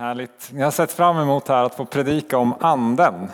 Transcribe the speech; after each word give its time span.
Härligt. 0.00 0.50
Jag 0.54 0.66
har 0.66 0.70
sett 0.70 0.92
fram 0.92 1.18
emot 1.18 1.48
här 1.48 1.64
att 1.64 1.74
få 1.74 1.84
predika 1.84 2.38
om 2.38 2.54
anden. 2.60 3.28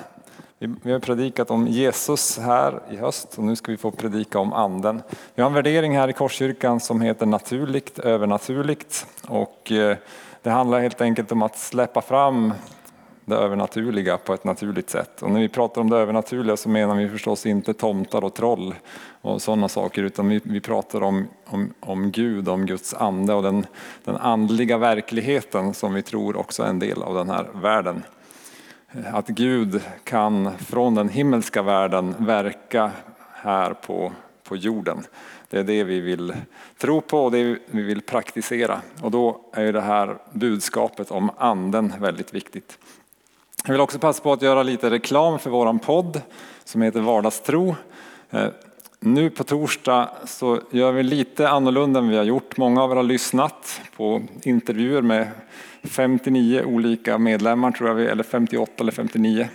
Vi 0.59 0.93
har 0.93 0.99
predikat 0.99 1.51
om 1.51 1.67
Jesus 1.67 2.39
här 2.39 2.81
i 2.91 2.97
höst 2.97 3.39
och 3.39 3.45
nu 3.45 3.57
ska 3.57 3.73
vi 3.73 3.79
få 3.79 3.91
predika 3.91 4.39
om 4.39 4.53
anden. 4.53 5.03
Vi 5.35 5.43
har 5.43 5.51
en 5.51 5.55
värdering 5.55 5.97
här 5.97 6.09
i 6.09 6.13
Korskyrkan 6.13 6.81
som 6.81 7.01
heter 7.01 7.27
naturligt 7.27 7.99
övernaturligt 7.99 9.07
och 9.29 9.73
eh, 9.73 9.97
det 10.43 10.51
handlar 10.51 10.81
helt 10.81 11.01
enkelt 11.01 11.33
om 11.33 11.43
att 11.43 11.59
släppa 11.59 12.01
fram 12.01 12.55
det 13.27 13.37
övernaturliga 13.37 14.19
på 14.19 14.35
ett 14.35 14.45
naturligt 14.45 14.91
sätt. 14.91 15.23
Och 15.23 15.31
när 15.31 15.41
vi 15.41 15.49
pratar 15.49 15.81
om 15.81 15.91
det 15.91 15.97
övernaturliga 15.97 16.57
så 16.57 16.69
menar 16.69 16.95
vi 16.95 17.09
förstås 17.09 17.47
inte 17.47 17.75
tomtar 17.75 18.25
och 18.25 18.35
troll 18.35 18.75
och 19.21 19.43
sådana 19.43 19.69
saker 19.69 20.03
utan 20.03 20.29
vi, 20.29 20.41
vi 20.45 20.61
pratar 20.61 21.03
om, 21.03 21.29
om, 21.45 21.75
om 21.81 22.11
Gud, 22.11 22.49
om 22.49 22.67
Guds 22.67 22.95
ande 22.95 23.35
och 23.35 23.43
den, 23.43 23.67
den 24.05 24.17
andliga 24.17 24.79
verkligheten 24.79 25.75
som 25.75 25.95
vi 25.95 26.03
tror 26.03 26.37
också 26.37 26.63
är 26.63 26.67
en 26.67 26.79
del 26.79 27.03
av 27.03 27.15
den 27.15 27.31
här 27.31 27.47
världen. 27.55 28.03
Att 29.13 29.29
Gud 29.29 29.81
kan 30.05 30.59
från 30.59 30.95
den 30.95 31.09
himmelska 31.09 31.63
världen 31.63 32.15
verka 32.19 32.91
här 33.33 33.75
på, 33.75 34.13
på 34.45 34.57
jorden. 34.57 35.05
Det 35.51 35.59
är 35.59 35.65
det 35.65 35.85
vi 35.85 36.01
vill 36.01 36.35
tro 36.79 37.01
på 37.01 37.25
och 37.25 37.31
det 37.31 37.59
vi 37.67 37.83
vill 37.83 38.03
praktisera. 38.03 38.81
Och 39.03 39.11
då 39.11 39.41
är 39.53 39.73
det 39.73 39.81
här 39.81 40.19
budskapet 40.33 41.11
om 41.11 41.31
anden 41.37 41.93
väldigt 42.01 42.35
viktigt. 42.35 42.79
Jag 43.67 43.73
vill 43.73 43.81
också 43.81 43.99
passa 43.99 44.23
på 44.23 44.33
att 44.33 44.43
göra 44.43 44.63
lite 44.63 44.91
reklam 44.91 45.39
för 45.39 45.51
vår 45.51 45.79
podd 45.79 46.21
som 46.65 46.83
heter 46.83 47.01
Vardagstro. 47.01 47.77
Eh, 48.31 48.49
nu 49.01 49.31
på 49.31 49.45
torsdag 49.45 50.09
så 50.25 50.61
gör 50.71 50.93
vi 50.93 51.03
lite 51.03 51.49
annorlunda 51.49 52.01
än 52.01 52.09
vi 52.09 52.17
har 52.17 52.25
gjort. 52.25 52.57
Många 52.57 52.83
av 52.83 52.91
er 52.91 52.97
har 52.97 53.03
lyssnat 53.03 53.81
på 53.97 54.23
intervjuer 54.43 55.03
med 55.03 55.29
59 55.83 56.63
olika 56.67 57.19
medlemmar, 57.19 57.71
tror 57.71 57.89
jag, 58.01 58.11
eller 58.11 58.25
58 58.25 58.73
eller 58.81 58.93
59. 58.93 59.49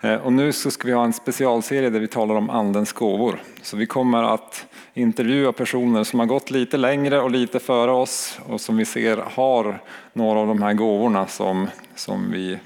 Eh, 0.00 0.14
och 0.14 0.32
nu 0.32 0.52
så 0.52 0.70
ska 0.70 0.88
vi 0.88 0.94
ha 0.94 1.04
en 1.04 1.12
specialserie 1.12 1.90
där 1.90 2.00
vi 2.00 2.08
talar 2.08 2.34
om 2.34 2.50
Andens 2.50 2.92
gåvor. 2.92 3.42
Så 3.62 3.76
vi 3.76 3.86
kommer 3.86 4.22
att 4.22 4.66
intervjua 4.94 5.52
personer 5.52 6.04
som 6.04 6.18
har 6.18 6.26
gått 6.26 6.50
lite 6.50 6.76
längre 6.76 7.20
och 7.20 7.30
lite 7.30 7.60
före 7.60 7.90
oss 7.90 8.38
och 8.46 8.60
som 8.60 8.76
vi 8.76 8.84
ser 8.84 9.16
har 9.16 9.82
några 10.12 10.40
av 10.40 10.46
de 10.46 10.62
här 10.62 10.72
gåvorna 10.72 11.26
som, 11.26 11.68
som 11.94 12.30
vi 12.32 12.58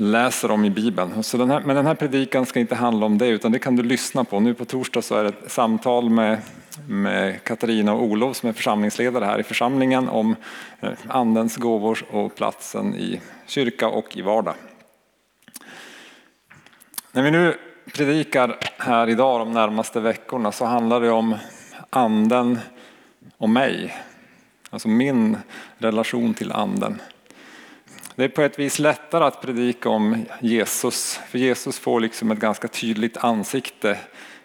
läser 0.00 0.50
om 0.50 0.64
i 0.64 0.70
Bibeln. 0.70 1.22
Så 1.22 1.36
den 1.36 1.50
här, 1.50 1.60
men 1.60 1.76
den 1.76 1.86
här 1.86 1.94
predikan 1.94 2.46
ska 2.46 2.60
inte 2.60 2.74
handla 2.74 3.06
om 3.06 3.18
det 3.18 3.26
utan 3.26 3.52
det 3.52 3.58
kan 3.58 3.76
du 3.76 3.82
lyssna 3.82 4.24
på. 4.24 4.40
Nu 4.40 4.54
på 4.54 4.64
torsdag 4.64 5.02
så 5.02 5.14
är 5.14 5.22
det 5.22 5.28
ett 5.28 5.52
samtal 5.52 6.10
med, 6.10 6.38
med 6.88 7.44
Katarina 7.44 7.92
och 7.92 8.02
Olof 8.02 8.36
som 8.36 8.48
är 8.48 8.52
församlingsledare 8.52 9.24
här 9.24 9.38
i 9.38 9.42
församlingen 9.42 10.08
om 10.08 10.36
eh, 10.80 10.90
andens 11.08 11.56
gåvor 11.56 12.04
och 12.10 12.34
platsen 12.34 12.94
i 12.94 13.20
kyrka 13.46 13.88
och 13.88 14.16
i 14.16 14.22
vardag. 14.22 14.54
När 17.12 17.22
vi 17.22 17.30
nu 17.30 17.54
predikar 17.94 18.58
här 18.78 19.08
idag 19.08 19.40
de 19.40 19.52
närmaste 19.52 20.00
veckorna 20.00 20.52
så 20.52 20.64
handlar 20.64 21.00
det 21.00 21.10
om 21.10 21.34
anden 21.90 22.58
och 23.38 23.50
mig. 23.50 23.96
Alltså 24.70 24.88
min 24.88 25.36
relation 25.78 26.34
till 26.34 26.52
anden. 26.52 27.00
Det 28.18 28.24
är 28.24 28.28
på 28.28 28.42
ett 28.42 28.58
vis 28.58 28.78
lättare 28.78 29.24
att 29.24 29.40
predika 29.40 29.88
om 29.88 30.24
Jesus, 30.40 31.20
för 31.28 31.38
Jesus 31.38 31.78
får 31.78 32.00
liksom 32.00 32.30
ett 32.30 32.38
ganska 32.38 32.68
tydligt 32.68 33.16
ansikte 33.16 33.98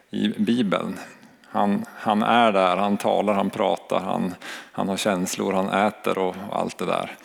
i 0.09 0.27
Bibeln. 0.27 0.99
Han, 1.47 1.85
han 1.95 2.23
är 2.23 2.51
där, 2.51 2.77
han 2.77 2.97
talar, 2.97 3.33
han 3.33 3.49
pratar, 3.49 3.99
han, 3.99 4.35
han 4.71 4.89
har 4.89 4.97
känslor, 4.97 5.53
han 5.53 5.69
äter 5.69 6.17
och 6.17 6.35
allt 6.51 6.77
det 6.77 6.85
där. 6.85 7.17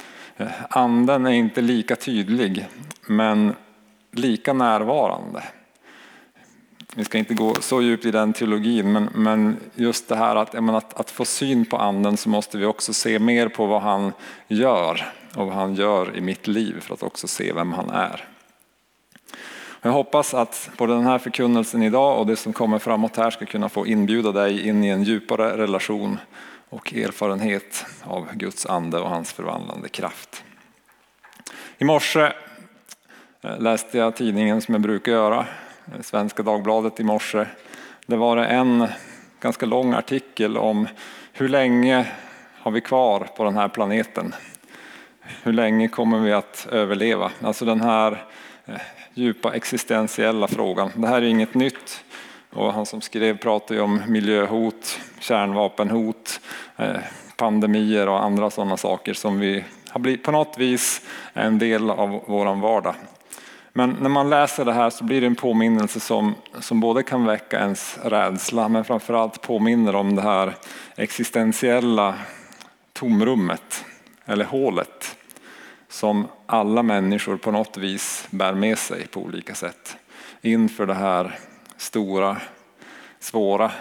Anden 0.71 1.27
är 1.27 1.31
inte 1.31 1.61
lika 1.61 1.97
tydlig, 1.97 2.67
men 3.07 3.55
lika 4.13 4.53
närvarande. 4.53 5.43
Vi 6.95 7.05
ska 7.05 7.19
inte 7.19 7.35
gå 7.35 7.55
så 7.55 7.83
djupt 7.83 8.05
i 8.05 8.11
den 8.11 8.33
teologin, 8.33 8.93
men, 8.93 9.09
men 9.15 9.57
just 9.75 10.09
det 10.09 10.17
här 10.17 10.37
att, 10.37 10.55
att, 10.55 11.01
att 11.01 11.11
få 11.11 11.25
syn 11.25 11.65
på 11.65 11.77
anden 11.77 12.17
så 12.17 12.29
måste 12.29 12.59
vi 12.59 12.67
också 12.67 12.93
se 12.93 13.19
mer 13.19 13.49
på 13.49 13.67
vad 13.67 13.83
han 13.83 14.13
gör 14.47 15.13
och 15.39 15.47
vad 15.47 15.55
han 15.55 15.75
gör 15.75 16.17
i 16.17 16.21
mitt 16.21 16.47
liv 16.47 16.81
för 16.81 16.95
att 16.95 17.03
också 17.03 17.29
se 17.29 17.53
vem 17.53 17.73
han 17.73 17.91
är. 17.91 18.25
Jag 19.83 19.91
hoppas 19.91 20.35
att 20.35 20.71
både 20.77 20.95
den 20.95 21.07
här 21.07 21.19
förkunnelsen 21.19 21.83
idag 21.83 22.19
och 22.19 22.27
det 22.27 22.37
som 22.37 22.53
kommer 22.53 22.79
framåt 22.79 23.17
här 23.17 23.31
ska 23.31 23.47
kunna 23.47 23.69
få 23.69 23.87
inbjuda 23.87 24.33
dig 24.33 24.69
in 24.69 24.85
i 24.85 24.89
en 24.89 25.03
djupare 25.03 25.57
relation 25.57 26.19
och 26.69 26.95
erfarenhet 26.95 27.87
av 28.05 28.35
Guds 28.35 28.67
ande 28.67 28.99
och 28.99 29.09
hans 29.09 29.33
förvandlande 29.33 29.89
kraft. 29.89 30.45
I 31.79 31.85
morse 31.85 32.33
eh, 33.43 33.59
läste 33.59 33.99
jag 33.99 34.17
tidningen 34.17 34.61
som 34.61 34.75
jag 34.75 34.83
brukar 34.83 35.13
göra, 35.13 35.47
eh, 35.87 36.03
Svenska 36.03 36.43
Dagbladet 36.43 37.01
i 37.01 37.05
morse. 37.05 37.47
Det 38.07 38.17
var 38.17 38.37
en 38.37 38.89
ganska 39.41 39.67
lång 39.67 39.93
artikel 39.93 40.57
om 40.57 40.89
hur 41.33 41.49
länge 41.49 42.07
har 42.55 42.71
vi 42.71 42.81
kvar 42.81 43.29
på 43.37 43.45
den 43.45 43.57
här 43.57 43.69
planeten? 43.69 44.35
Hur 45.43 45.53
länge 45.53 45.89
kommer 45.89 46.19
vi 46.19 46.33
att 46.33 46.67
överleva? 46.73 47.31
Alltså 47.43 47.65
den 47.65 47.81
här 47.81 48.25
eh, 48.67 48.75
djupa 49.15 49.55
existentiella 49.55 50.49
frågan. 50.49 50.91
Det 50.95 51.09
här 51.09 51.23
är 51.23 51.27
inget 51.27 51.55
nytt. 51.55 52.05
Och 52.51 52.73
han 52.73 52.87
som 52.87 53.01
skrev 53.01 53.39
pratar 53.39 53.75
ju 53.75 53.81
om 53.81 54.03
miljöhot, 54.09 55.01
kärnvapenhot, 55.21 56.41
eh, 56.77 56.97
pandemier 57.37 58.09
och 58.09 58.25
andra 58.25 58.51
sådana 58.51 58.77
saker 58.77 59.15
som 59.15 59.39
vi 59.39 59.65
har 59.89 60.01
blivit 60.01 60.23
på 60.23 60.31
något 60.31 60.59
vis 60.59 61.03
en 61.33 61.59
del 61.59 61.91
av 61.91 62.25
våran 62.27 62.61
vardag. 62.61 62.95
Men 63.73 63.97
när 64.01 64.09
man 64.09 64.31
läser 64.31 64.65
det 64.65 64.73
här 64.73 64.91
så 64.91 65.05
blir 65.05 65.21
det 65.21 65.27
en 65.27 65.35
påminnelse 65.35 66.01
som, 66.01 66.35
som 66.61 66.81
både 66.81 67.03
kan 67.03 67.25
väcka 67.25 67.59
ens 67.59 67.99
rädsla 68.03 68.69
men 68.69 68.85
framförallt 68.85 69.43
påminner 69.43 69.95
om 69.95 70.17
det 70.17 70.23
här 70.23 70.55
existentiella 70.97 72.15
tomrummet 72.93 73.85
eller 74.27 74.45
hålet 74.45 75.17
som 75.89 76.29
alla 76.47 76.83
människor 76.83 77.37
på 77.37 77.51
något 77.51 77.77
vis 77.77 78.27
bär 78.31 78.55
med 78.55 78.79
sig 78.79 79.07
på 79.07 79.21
olika 79.21 79.55
sätt 79.55 79.97
inför 80.43 80.87
det 80.87 80.95
här 80.95 81.39
stora, 81.77 82.37
svåra. 83.19 83.73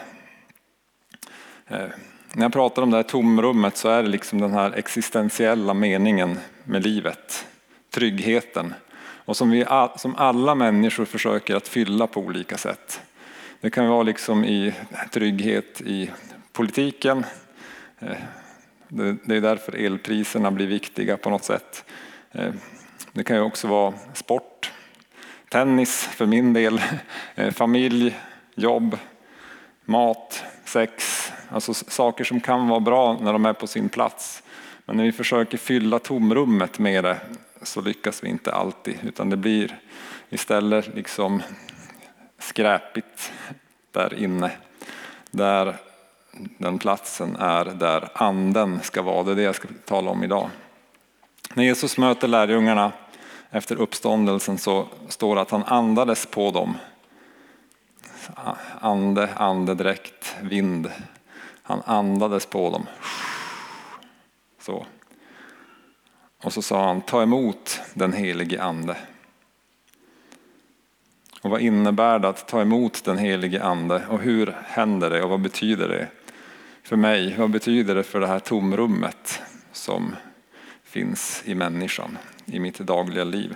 Eh, 1.68 1.88
när 2.34 2.46
jag 2.46 2.54
pratar 2.54 2.82
om 2.82 2.92
det 2.92 2.98
här 2.98 3.04
tomrummet 3.04 3.78
så 3.78 3.90
är 3.90 4.04
det 4.04 4.10
liksom 4.10 4.42
den 4.42 4.52
här 4.52 4.72
existentiella 4.72 5.74
meningen 5.74 6.40
med 6.64 6.84
livet, 6.84 7.48
tryggheten 7.90 8.74
och 9.00 9.38
som, 9.38 9.50
vi, 9.50 9.66
som 9.96 10.16
alla 10.16 10.56
människor 10.56 11.06
försöker 11.06 11.56
att 11.56 11.68
fylla 11.68 12.08
på 12.08 12.20
olika 12.20 12.58
sätt. 12.58 13.02
Det 13.62 13.70
kan 13.70 13.88
vara 13.88 14.04
liksom 14.04 14.46
i 14.46 14.74
trygghet 15.12 15.82
i 15.82 16.12
politiken, 16.52 17.26
eh, 18.00 18.18
det 18.90 19.36
är 19.36 19.42
därför 19.42 19.76
elpriserna 19.76 20.52
blir 20.52 20.68
viktiga 20.68 21.18
på 21.18 21.30
något 21.30 21.44
sätt. 21.44 21.86
Eh, 22.32 22.54
det 23.12 23.24
kan 23.24 23.36
ju 23.38 23.42
också 23.42 23.68
vara 23.68 23.94
sport, 24.14 24.72
tennis 25.50 26.04
för 26.04 26.26
min 26.26 26.54
del, 26.54 26.82
eh, 27.36 27.52
familj, 27.54 28.16
jobb, 28.56 28.98
mat, 29.86 30.44
sex. 30.66 31.24
Alltså 31.50 31.74
saker 31.74 32.24
som 32.24 32.40
kan 32.40 32.68
vara 32.68 32.80
bra 32.80 33.20
när 33.22 33.34
de 33.34 33.46
är 33.46 33.54
på 33.54 33.68
sin 33.68 33.90
plats. 33.90 34.44
Men 34.86 34.98
när 34.98 35.04
vi 35.04 35.12
försöker 35.12 35.58
fylla 35.58 36.00
tomrummet 36.00 36.80
med 36.80 37.04
det 37.04 37.18
så 37.62 37.82
lyckas 37.82 38.24
vi 38.24 38.30
inte 38.30 38.54
alltid 38.54 38.98
utan 39.04 39.30
det 39.30 39.38
blir 39.38 39.80
istället 40.30 40.96
liksom 40.96 41.42
skräpigt 42.40 43.32
där 43.92 44.14
inne. 44.14 44.52
Där 45.32 45.76
den 46.58 46.80
platsen 46.80 47.36
är 47.36 47.66
där 47.66 48.10
anden 48.14 48.80
ska 48.84 49.02
vara. 49.02 49.24
Det 49.24 49.32
är 49.32 49.36
det 49.36 49.42
jag 49.42 49.56
ska 49.56 49.68
tala 49.86 50.12
om 50.12 50.24
idag. 50.24 50.50
När 51.54 51.64
Jesus 51.64 51.98
möter 51.98 52.28
lärjungarna 52.28 52.92
efter 53.50 53.76
uppståndelsen 53.76 54.58
så 54.58 54.88
står 55.08 55.36
det 55.36 55.42
att 55.42 55.52
han 55.52 55.64
andades 55.64 56.26
på 56.26 56.52
dem. 56.52 56.78
Ande, 58.80 59.30
andedräkt, 59.36 60.36
vind. 60.42 60.92
Han 61.62 61.82
andades 61.86 62.46
på 62.46 62.70
dem. 62.70 62.86
Så. 64.62 64.86
Och 66.44 66.54
så 66.54 66.62
sa 66.62 66.88
han, 66.88 67.02
ta 67.02 67.22
emot 67.22 67.82
den 67.94 68.14
helige 68.14 68.64
ande. 68.64 68.98
Och 71.42 71.50
vad 71.50 71.62
innebär 71.62 72.20
det 72.20 72.30
att 72.30 72.48
ta 72.48 72.62
emot 72.62 73.04
den 73.04 73.18
helige 73.18 73.64
ande 73.64 74.06
och 74.10 74.20
hur 74.20 74.56
händer 74.66 75.10
det 75.10 75.24
och 75.24 75.30
vad 75.30 75.42
betyder 75.42 75.88
det? 75.88 76.08
För 76.88 76.96
mig? 76.96 77.36
Vad 77.38 77.50
betyder 77.50 77.96
det 77.96 78.04
för 78.04 78.20
det 78.20 78.28
här 78.28 78.40
tomrummet 78.40 79.42
som 79.72 80.16
finns 80.84 81.44
i 81.46 81.56
människan 81.56 82.18
i 82.46 82.60
mitt 82.60 82.80
dagliga 82.80 83.24
liv? 83.24 83.56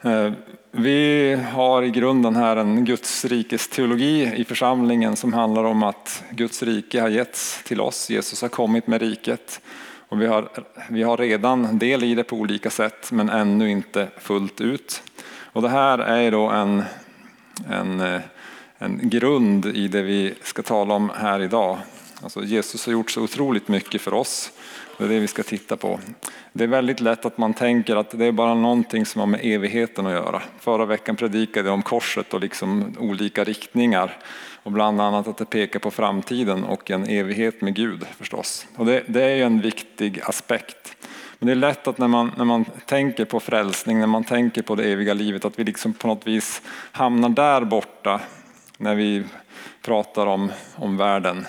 Eh, 0.00 0.32
vi 0.70 1.34
har 1.52 1.82
i 1.82 1.90
grunden 1.90 2.36
här 2.36 2.56
en 2.56 2.84
Guds 2.84 3.24
rikes 3.24 3.68
teologi 3.68 4.32
i 4.36 4.44
församlingen 4.44 5.16
som 5.16 5.32
handlar 5.32 5.64
om 5.64 5.82
att 5.82 6.24
Guds 6.30 6.62
rike 6.62 7.00
har 7.00 7.08
getts 7.08 7.62
till 7.64 7.80
oss. 7.80 8.10
Jesus 8.10 8.42
har 8.42 8.48
kommit 8.48 8.86
med 8.86 9.02
riket 9.02 9.60
Och 10.08 10.22
vi 10.22 10.26
har, 10.26 10.48
vi 10.88 11.02
har 11.02 11.16
redan 11.16 11.78
del 11.78 12.04
i 12.04 12.14
det 12.14 12.24
på 12.24 12.36
olika 12.36 12.70
sätt 12.70 13.12
men 13.12 13.28
ännu 13.28 13.70
inte 13.70 14.08
fullt 14.18 14.60
ut. 14.60 15.02
Och 15.52 15.62
det 15.62 15.68
här 15.68 15.98
är 15.98 16.30
då 16.30 16.48
en, 16.48 16.82
en, 17.70 18.00
eh, 18.00 18.20
en 18.82 19.00
grund 19.02 19.66
i 19.66 19.88
det 19.88 20.02
vi 20.02 20.34
ska 20.42 20.62
tala 20.62 20.94
om 20.94 21.10
här 21.16 21.42
idag. 21.42 21.78
Alltså 22.22 22.42
Jesus 22.42 22.86
har 22.86 22.92
gjort 22.92 23.10
så 23.10 23.22
otroligt 23.22 23.68
mycket 23.68 24.00
för 24.00 24.14
oss. 24.14 24.52
Det 24.98 25.04
är 25.04 25.08
det 25.08 25.20
vi 25.20 25.26
ska 25.26 25.42
titta 25.42 25.76
på. 25.76 26.00
Det 26.52 26.64
är 26.64 26.68
väldigt 26.68 27.00
lätt 27.00 27.24
att 27.24 27.38
man 27.38 27.54
tänker 27.54 27.96
att 27.96 28.10
det 28.10 28.26
är 28.26 28.32
bara 28.32 28.54
någonting 28.54 29.06
som 29.06 29.20
har 29.20 29.26
med 29.26 29.40
evigheten 29.42 30.06
att 30.06 30.12
göra. 30.12 30.42
Förra 30.60 30.84
veckan 30.84 31.16
predikade 31.16 31.68
jag 31.68 31.74
om 31.74 31.82
korset 31.82 32.34
och 32.34 32.40
liksom 32.40 32.96
olika 32.98 33.44
riktningar. 33.44 34.16
Och 34.62 34.72
bland 34.72 35.00
annat 35.00 35.28
att 35.28 35.36
det 35.36 35.44
pekar 35.44 35.80
på 35.80 35.90
framtiden 35.90 36.64
och 36.64 36.90
en 36.90 37.08
evighet 37.08 37.60
med 37.60 37.74
Gud 37.74 38.06
förstås. 38.18 38.66
Och 38.76 38.86
det, 38.86 39.04
det 39.06 39.22
är 39.22 39.36
ju 39.36 39.42
en 39.42 39.60
viktig 39.60 40.20
aspekt. 40.24 40.96
Men 41.38 41.46
det 41.46 41.52
är 41.52 41.56
lätt 41.56 41.88
att 41.88 41.98
när 41.98 42.08
man, 42.08 42.32
när 42.36 42.44
man 42.44 42.64
tänker 42.86 43.24
på 43.24 43.40
frälsning, 43.40 43.98
när 43.98 44.06
man 44.06 44.24
tänker 44.24 44.62
på 44.62 44.74
det 44.74 44.84
eviga 44.84 45.14
livet, 45.14 45.44
att 45.44 45.58
vi 45.58 45.64
liksom 45.64 45.92
på 45.92 46.06
något 46.06 46.26
vis 46.26 46.62
hamnar 46.92 47.28
där 47.28 47.64
borta 47.64 48.20
när 48.80 48.94
vi 48.94 49.24
pratar 49.82 50.26
om, 50.26 50.52
om 50.76 50.96
världen 50.96 51.46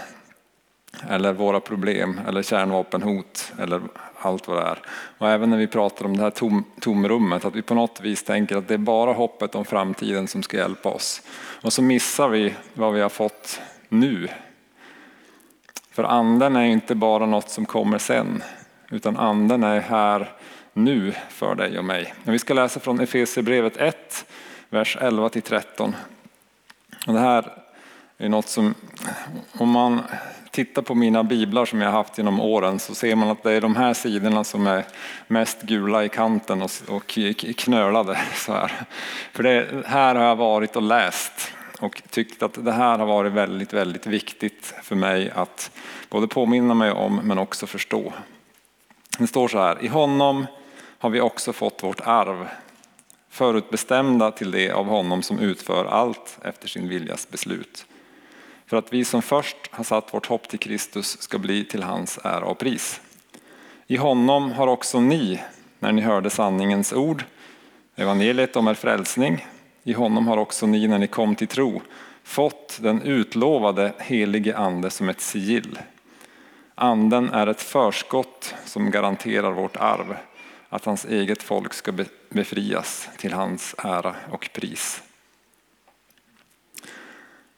eller 1.09 1.33
våra 1.33 1.59
problem 1.59 2.21
eller 2.27 2.43
kärnvapenhot 2.43 3.53
eller 3.59 3.81
allt 4.17 4.47
vad 4.47 4.57
det 4.57 4.63
är. 4.63 4.79
Och 5.17 5.29
även 5.29 5.49
när 5.49 5.57
vi 5.57 5.67
pratar 5.67 6.05
om 6.05 6.17
det 6.17 6.23
här 6.23 6.29
tom, 6.29 6.63
tomrummet, 6.79 7.45
att 7.45 7.55
vi 7.55 7.61
på 7.61 7.75
något 7.75 8.01
vis 8.01 8.23
tänker 8.23 8.57
att 8.57 8.67
det 8.67 8.73
är 8.73 8.77
bara 8.77 9.13
hoppet 9.13 9.55
om 9.55 9.65
framtiden 9.65 10.27
som 10.27 10.43
ska 10.43 10.57
hjälpa 10.57 10.89
oss. 10.89 11.21
Och 11.61 11.73
så 11.73 11.81
missar 11.81 12.29
vi 12.29 12.53
vad 12.73 12.93
vi 12.93 13.01
har 13.01 13.09
fått 13.09 13.61
nu. 13.89 14.27
För 15.91 16.03
anden 16.03 16.55
är 16.55 16.65
inte 16.65 16.95
bara 16.95 17.25
något 17.25 17.49
som 17.49 17.65
kommer 17.65 17.97
sen, 17.97 18.43
utan 18.89 19.17
anden 19.17 19.63
är 19.63 19.79
här 19.79 20.31
nu 20.73 21.13
för 21.29 21.55
dig 21.55 21.77
och 21.77 21.85
mig. 21.85 22.13
Vi 22.23 22.39
ska 22.39 22.53
läsa 22.53 22.79
från 22.79 22.99
Efesierbrevet 22.99 23.77
1, 23.77 24.25
vers 24.69 24.97
11 25.01 25.29
till 25.29 25.41
13. 25.41 25.95
Och 27.07 27.13
det 27.13 27.19
här 27.19 27.53
är 28.17 28.29
något 28.29 28.47
som, 28.47 28.73
om 29.57 29.69
man 29.69 30.01
tittar 30.51 30.81
på 30.81 30.95
mina 30.95 31.23
biblar 31.23 31.65
som 31.65 31.81
jag 31.81 31.91
haft 31.91 32.17
genom 32.17 32.39
åren 32.39 32.79
så 32.79 32.95
ser 32.95 33.15
man 33.15 33.29
att 33.29 33.43
det 33.43 33.51
är 33.51 33.61
de 33.61 33.75
här 33.75 33.93
sidorna 33.93 34.43
som 34.43 34.67
är 34.67 34.85
mest 35.27 35.61
gula 35.61 36.05
i 36.05 36.09
kanten 36.09 36.61
och 36.87 37.19
knölade 37.57 38.19
så 38.35 38.53
här. 38.53 38.71
För 39.33 39.43
det 39.43 39.83
här 39.85 40.15
har 40.15 40.23
jag 40.23 40.35
varit 40.35 40.75
och 40.75 40.81
läst 40.81 41.53
och 41.79 42.01
tyckt 42.09 42.43
att 42.43 42.65
det 42.65 42.71
här 42.71 42.99
har 42.99 43.05
varit 43.05 43.33
väldigt, 43.33 43.73
väldigt 43.73 44.07
viktigt 44.07 44.73
för 44.83 44.95
mig 44.95 45.31
att 45.35 45.71
både 46.09 46.27
påminna 46.27 46.73
mig 46.73 46.91
om 46.91 47.15
men 47.15 47.37
också 47.37 47.67
förstå. 47.67 48.13
Det 49.17 49.27
står 49.27 49.47
så 49.47 49.59
här, 49.59 49.83
i 49.83 49.87
honom 49.87 50.45
har 50.99 51.09
vi 51.09 51.21
också 51.21 51.53
fått 51.53 51.83
vårt 51.83 52.01
arv, 52.01 52.47
förutbestämda 53.31 54.31
till 54.31 54.51
det 54.51 54.71
av 54.71 54.85
honom 54.85 55.21
som 55.21 55.39
utför 55.39 55.85
allt 55.85 56.37
efter 56.43 56.67
sin 56.67 56.89
viljas 56.89 57.29
beslut 57.29 57.85
för 58.71 58.77
att 58.77 58.93
vi 58.93 59.05
som 59.05 59.21
först 59.21 59.57
har 59.71 59.83
satt 59.83 60.13
vårt 60.13 60.25
hopp 60.25 60.47
till 60.47 60.59
Kristus 60.59 61.21
ska 61.21 61.37
bli 61.37 61.65
till 61.65 61.83
hans 61.83 62.19
ära 62.23 62.45
och 62.45 62.57
pris. 62.57 63.01
I 63.87 63.97
honom 63.97 64.51
har 64.51 64.67
också 64.67 64.99
ni, 64.99 65.41
när 65.79 65.91
ni 65.91 66.01
hörde 66.01 66.29
sanningens 66.29 66.93
ord, 66.93 67.23
evangeliet 67.95 68.55
om 68.55 68.67
er 68.67 68.73
frälsning, 68.73 69.45
i 69.83 69.93
honom 69.93 70.27
har 70.27 70.37
också 70.37 70.67
ni 70.67 70.87
när 70.87 70.97
ni 70.97 71.07
kom 71.07 71.35
till 71.35 71.47
tro 71.47 71.81
fått 72.23 72.79
den 72.81 73.01
utlovade 73.01 73.93
helige 73.97 74.57
ande 74.57 74.89
som 74.89 75.09
ett 75.09 75.21
sigill. 75.21 75.79
Anden 76.75 77.29
är 77.29 77.47
ett 77.47 77.61
förskott 77.61 78.55
som 78.65 78.91
garanterar 78.91 79.51
vårt 79.51 79.77
arv, 79.77 80.17
att 80.73 80.85
hans 80.85 81.05
eget 81.05 81.43
folk 81.43 81.73
ska 81.73 81.93
befrias 82.29 83.09
till 83.17 83.33
hans 83.33 83.75
ära 83.77 84.15
och 84.31 84.49
pris. 84.53 85.03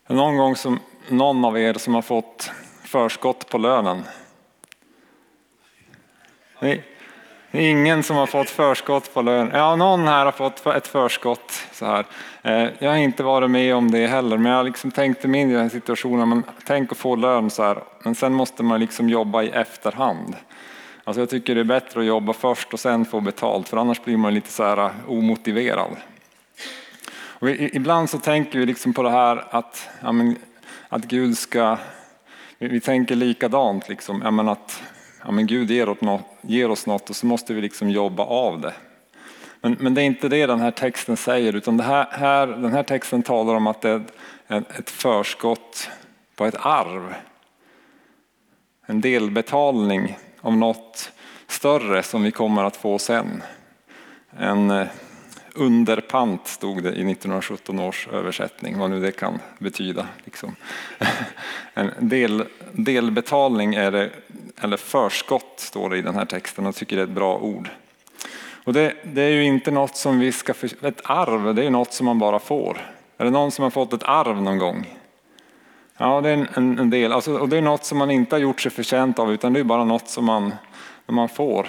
Någon 0.07 0.37
gång 0.37 0.55
som 0.55 0.79
någon 1.07 1.45
av 1.45 1.59
er 1.59 1.73
som 1.73 1.95
har 1.95 2.01
fått 2.01 2.51
förskott 2.83 3.49
på 3.49 3.57
lönen? 3.57 4.03
Nej. 6.59 6.83
Ingen 7.51 8.03
som 8.03 8.15
har 8.15 8.25
fått 8.25 8.49
förskott 8.49 9.13
på 9.13 9.21
lön. 9.21 9.51
Ja, 9.53 9.75
någon 9.75 10.07
här 10.07 10.25
har 10.25 10.31
fått 10.31 10.67
ett 10.67 10.87
förskott. 10.87 11.51
Så 11.71 11.85
här. 11.85 12.05
Eh, 12.41 12.69
jag 12.79 12.89
har 12.89 12.97
inte 12.97 13.23
varit 13.23 13.51
med 13.51 13.75
om 13.75 13.91
det 13.91 14.07
heller, 14.07 14.37
men 14.37 14.51
jag 14.51 14.65
liksom 14.65 14.91
tänkte 14.91 15.27
mig 15.27 15.41
in 15.41 15.51
i 15.51 15.53
den 15.53 15.69
situationen. 15.69 16.29
Men 16.29 16.43
tänk 16.65 16.91
att 16.91 16.97
få 16.97 17.15
lön 17.15 17.49
så 17.49 17.63
här, 17.63 17.83
men 18.03 18.15
sen 18.15 18.33
måste 18.33 18.63
man 18.63 18.79
liksom 18.79 19.09
jobba 19.09 19.43
i 19.43 19.49
efterhand. 19.49 20.35
Alltså 21.03 21.21
jag 21.21 21.29
tycker 21.29 21.55
det 21.55 21.61
är 21.61 21.65
bättre 21.65 21.99
att 21.99 22.05
jobba 22.05 22.33
först 22.33 22.73
och 22.73 22.79
sen 22.79 23.05
få 23.05 23.21
betalt, 23.21 23.69
för 23.69 23.77
annars 23.77 24.03
blir 24.03 24.17
man 24.17 24.33
lite 24.33 24.51
så 24.51 24.63
här 24.63 24.77
eh, 24.77 24.91
omotiverad. 25.07 25.95
Och 27.15 27.49
ibland 27.49 28.09
så 28.09 28.17
tänker 28.17 28.59
vi 28.59 28.65
liksom 28.65 28.93
på 28.93 29.03
det 29.03 29.09
här 29.09 29.45
att 29.49 29.89
ja, 30.01 30.11
men, 30.11 30.35
att 30.89 31.05
Gud 31.05 31.37
ska, 31.37 31.77
vi 32.57 32.79
tänker 32.79 33.15
likadant, 33.15 33.89
liksom, 33.89 34.21
ja, 34.23 34.31
men 34.31 34.49
att 34.49 34.83
ja, 35.25 35.31
men 35.31 35.47
Gud 35.47 35.71
ger, 35.71 35.89
åt 35.89 36.01
något, 36.01 36.25
ger 36.41 36.71
oss 36.71 36.85
något 36.85 37.09
och 37.09 37.15
så 37.15 37.25
måste 37.25 37.53
vi 37.53 37.61
liksom 37.61 37.89
jobba 37.89 38.23
av 38.23 38.61
det. 38.61 38.73
Men, 39.61 39.77
men 39.79 39.93
det 39.93 40.01
är 40.01 40.05
inte 40.05 40.29
det 40.29 40.45
den 40.45 40.59
här 40.59 40.71
texten 40.71 41.17
säger, 41.17 41.55
utan 41.55 41.77
det 41.77 41.83
här, 41.83 42.07
här, 42.11 42.47
den 42.47 42.71
här 42.73 42.83
texten 42.83 43.23
talar 43.23 43.55
om 43.55 43.67
att 43.67 43.81
det 43.81 43.89
är 43.89 44.57
ett, 44.57 44.79
ett 44.79 44.89
förskott 44.89 45.89
på 46.35 46.45
ett 46.45 46.65
arv. 46.65 47.13
En 48.85 49.01
delbetalning 49.01 50.17
av 50.43 50.57
något 50.57 51.11
större 51.47 52.03
som 52.03 52.23
vi 52.23 52.31
kommer 52.31 52.63
att 52.63 52.75
få 52.75 52.99
sen. 52.99 53.43
En, 54.37 54.71
eh, 54.71 54.87
Underpant 55.55 56.47
stod 56.47 56.83
det 56.83 56.89
i 56.89 57.03
1917 57.03 57.79
års 57.79 58.07
översättning, 58.07 58.77
vad 58.77 58.89
nu 58.89 58.99
det 58.99 59.11
kan 59.11 59.39
betyda. 59.59 60.07
Liksom. 60.23 60.55
En 61.73 61.91
del, 61.99 62.43
delbetalning 62.71 63.75
är 63.75 63.91
det, 63.91 64.09
eller 64.61 64.77
förskott 64.77 65.53
står 65.55 65.89
det 65.89 65.97
i 65.97 66.01
den 66.01 66.15
här 66.15 66.25
texten 66.25 66.65
och 66.65 66.67
jag 66.67 66.75
tycker 66.75 66.95
det 66.95 67.01
är 67.01 67.07
ett 67.07 67.09
bra 67.09 67.37
ord. 67.37 67.69
Och 68.63 68.73
det, 68.73 68.93
det, 69.03 69.21
är 69.21 69.29
ju 69.29 69.43
inte 69.43 69.71
något 69.71 69.95
som 69.95 70.19
vi 70.19 70.31
ska, 70.31 70.53
ett 70.81 71.01
arv 71.03 71.55
det 71.55 71.65
är 71.65 71.69
något 71.69 71.93
som 71.93 72.05
man 72.05 72.19
bara 72.19 72.39
får. 72.39 72.77
Är 73.17 73.25
det 73.25 73.31
någon 73.31 73.51
som 73.51 73.63
har 73.63 73.69
fått 73.69 73.93
ett 73.93 74.03
arv 74.03 74.41
någon 74.41 74.57
gång? 74.57 74.97
Ja, 76.03 76.21
det 76.21 76.29
är 76.29 76.47
en, 76.53 76.79
en 76.79 76.89
del, 76.89 77.11
alltså, 77.11 77.37
och 77.37 77.49
det 77.49 77.57
är 77.57 77.61
något 77.61 77.85
som 77.85 77.97
man 77.97 78.11
inte 78.11 78.35
har 78.35 78.39
gjort 78.39 78.61
sig 78.61 78.71
förtjänt 78.71 79.19
av 79.19 79.33
utan 79.33 79.53
det 79.53 79.59
är 79.59 79.63
bara 79.63 79.83
något 79.83 80.09
som 80.09 80.25
man, 80.25 80.53
man 81.05 81.29
får. 81.29 81.67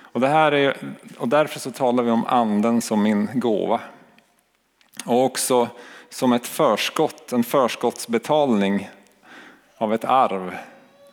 Och, 0.00 0.20
det 0.20 0.28
här 0.28 0.52
är, 0.52 0.76
och 1.18 1.28
därför 1.28 1.60
så 1.60 1.70
talar 1.70 2.02
vi 2.02 2.10
om 2.10 2.26
anden 2.26 2.80
som 2.80 3.02
min 3.02 3.28
gåva. 3.34 3.80
Och 5.04 5.24
också 5.24 5.68
som 6.08 6.32
ett 6.32 6.46
förskott, 6.46 7.32
en 7.32 7.44
förskottsbetalning 7.44 8.90
av 9.78 9.94
ett 9.94 10.04
arv, 10.04 10.56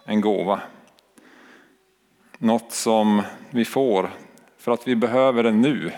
en 0.06 0.22
gåva. 0.22 0.62
Något 2.38 2.72
som 2.72 3.22
vi 3.50 3.66
får 3.66 4.10
för 4.58 4.72
att 4.72 4.88
vi 4.88 4.96
behöver 4.96 5.44
det 5.44 5.52
nu. 5.52 5.92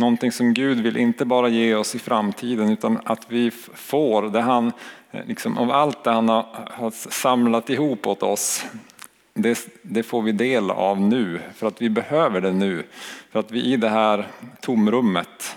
Någonting 0.00 0.32
som 0.32 0.54
Gud 0.54 0.80
vill 0.80 0.96
inte 0.96 1.24
bara 1.24 1.48
ge 1.48 1.74
oss 1.74 1.94
i 1.94 1.98
framtiden 1.98 2.68
utan 2.68 2.98
att 3.04 3.26
vi 3.28 3.50
får 3.74 4.22
det 4.22 4.40
han, 4.40 4.72
eh, 5.10 5.24
liksom, 5.26 5.58
av 5.58 5.70
allt 5.70 6.04
det 6.04 6.10
han 6.10 6.28
har, 6.28 6.46
har 6.70 6.90
samlat 6.90 7.70
ihop 7.70 8.06
åt 8.06 8.22
oss 8.22 8.64
det, 9.34 9.68
det, 9.82 10.02
får 10.02 10.22
vi 10.22 10.32
del 10.32 10.70
av 10.70 11.00
nu, 11.00 11.40
för 11.54 11.66
att 11.66 11.82
vi 11.82 11.90
behöver 11.90 12.40
det 12.40 12.52
nu. 12.52 12.84
För 13.30 13.40
att 13.40 13.50
vi 13.50 13.64
i 13.64 13.76
det 13.76 13.88
här 13.88 14.26
tomrummet 14.60 15.56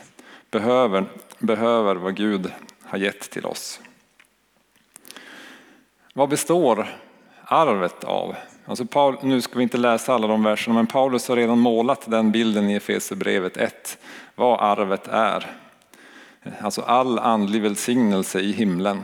behöver, 0.52 1.06
behöver 1.40 1.96
vad 1.96 2.16
Gud 2.16 2.52
har 2.84 2.98
gett 2.98 3.30
till 3.30 3.46
oss. 3.46 3.80
Vad 6.14 6.30
består 6.30 6.88
arvet 7.44 8.04
av? 8.04 8.36
Alltså 8.66 8.86
Paul, 8.86 9.18
nu 9.22 9.42
ska 9.42 9.58
vi 9.58 9.64
inte 9.64 9.78
läsa 9.78 10.14
alla 10.14 10.28
de 10.28 10.44
verserna, 10.44 10.76
men 10.76 10.88
Paulus 10.88 11.28
har 11.28 11.36
redan 11.36 11.60
målat 11.60 12.12
den 12.12 12.32
bilden 12.32 12.70
i 12.70 12.76
Efesierbrevet 12.76 13.58
1, 13.58 13.98
vad 14.36 14.60
arvet 14.60 15.08
är. 15.08 15.52
Alltså 16.60 16.82
all 16.82 17.20
andlig 17.20 17.62
välsignelse 17.62 18.40
i 18.40 18.52
himlen. 18.52 19.04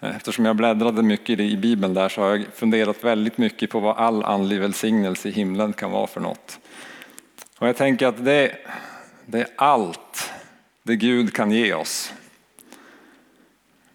Eftersom 0.00 0.44
jag 0.44 0.56
bläddrade 0.56 1.02
mycket 1.02 1.40
i 1.40 1.56
Bibeln 1.56 1.94
där 1.94 2.08
så 2.08 2.20
har 2.20 2.30
jag 2.30 2.44
funderat 2.54 3.04
väldigt 3.04 3.38
mycket 3.38 3.70
på 3.70 3.80
vad 3.80 3.96
all 3.96 4.24
andlig 4.24 4.60
välsignelse 4.60 5.28
i 5.28 5.32
himlen 5.32 5.72
kan 5.72 5.90
vara 5.90 6.06
för 6.06 6.20
något. 6.20 6.58
Och 7.58 7.68
jag 7.68 7.76
tänker 7.76 8.06
att 8.06 8.24
det, 8.24 8.56
det 9.26 9.40
är 9.40 9.48
allt 9.56 10.32
det 10.82 10.96
Gud 10.96 11.34
kan 11.34 11.50
ge 11.50 11.74
oss. 11.74 12.12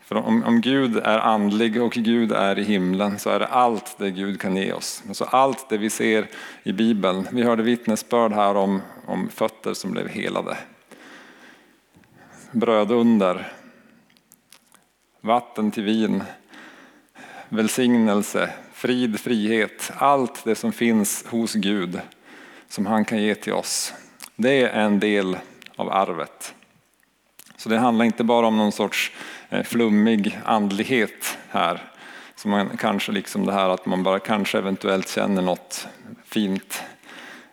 För 0.09 0.15
om, 0.15 0.43
om, 0.43 0.61
Gud 0.61 0.97
är 0.97 1.17
andlig 1.17 1.81
och 1.81 1.91
Gud 1.91 2.31
är 2.31 2.59
i 2.59 2.63
himlen 2.63 3.19
så 3.19 3.29
är 3.29 3.39
det 3.39 3.47
allt 3.47 3.95
det 3.97 4.11
Gud 4.11 4.41
kan 4.41 4.55
ge 4.55 4.73
oss. 4.73 5.03
Alltså 5.07 5.23
allt 5.23 5.69
det 5.69 5.77
vi 5.77 5.89
ser 5.89 6.27
i 6.63 6.71
Bibeln. 6.71 7.27
Vi 7.31 7.43
hörde 7.43 7.63
vittnesbörd 7.63 8.31
här 8.31 8.55
om, 8.55 8.81
om 9.05 9.29
fötter 9.29 9.73
som 9.73 9.91
blev 9.91 10.07
helade. 10.07 10.57
Brödunder, 12.51 13.51
vatten 15.21 15.71
till 15.71 15.83
vin, 15.83 16.23
välsignelse, 17.49 18.49
frid, 18.73 19.19
frihet, 19.19 19.91
allt 19.97 20.43
det 20.43 20.55
som 20.55 20.71
finns 20.71 21.25
hos 21.27 21.53
Gud 21.53 21.99
som 22.67 22.85
han 22.85 23.05
kan 23.05 23.21
ge 23.21 23.35
till 23.35 23.53
oss. 23.53 23.93
Det 24.35 24.61
är 24.61 24.69
en 24.69 24.99
del 24.99 25.37
av 25.75 25.91
arvet. 25.91 26.53
Så 27.57 27.69
det 27.69 27.77
handlar 27.77 28.05
inte 28.05 28.23
bara 28.23 28.47
om 28.47 28.57
någon 28.57 28.71
sorts 28.71 29.11
Eh, 29.49 29.63
flummig 29.63 30.39
andlighet 30.45 31.37
här. 31.49 31.83
Så 32.35 32.47
man 32.47 32.77
kanske 32.77 33.11
liksom 33.11 33.45
det 33.45 33.53
här 33.53 33.69
att 33.69 33.85
man 33.85 34.03
bara 34.03 34.19
kanske 34.19 34.57
eventuellt 34.57 35.09
känner 35.09 35.41
något 35.41 35.87
fint 36.25 36.83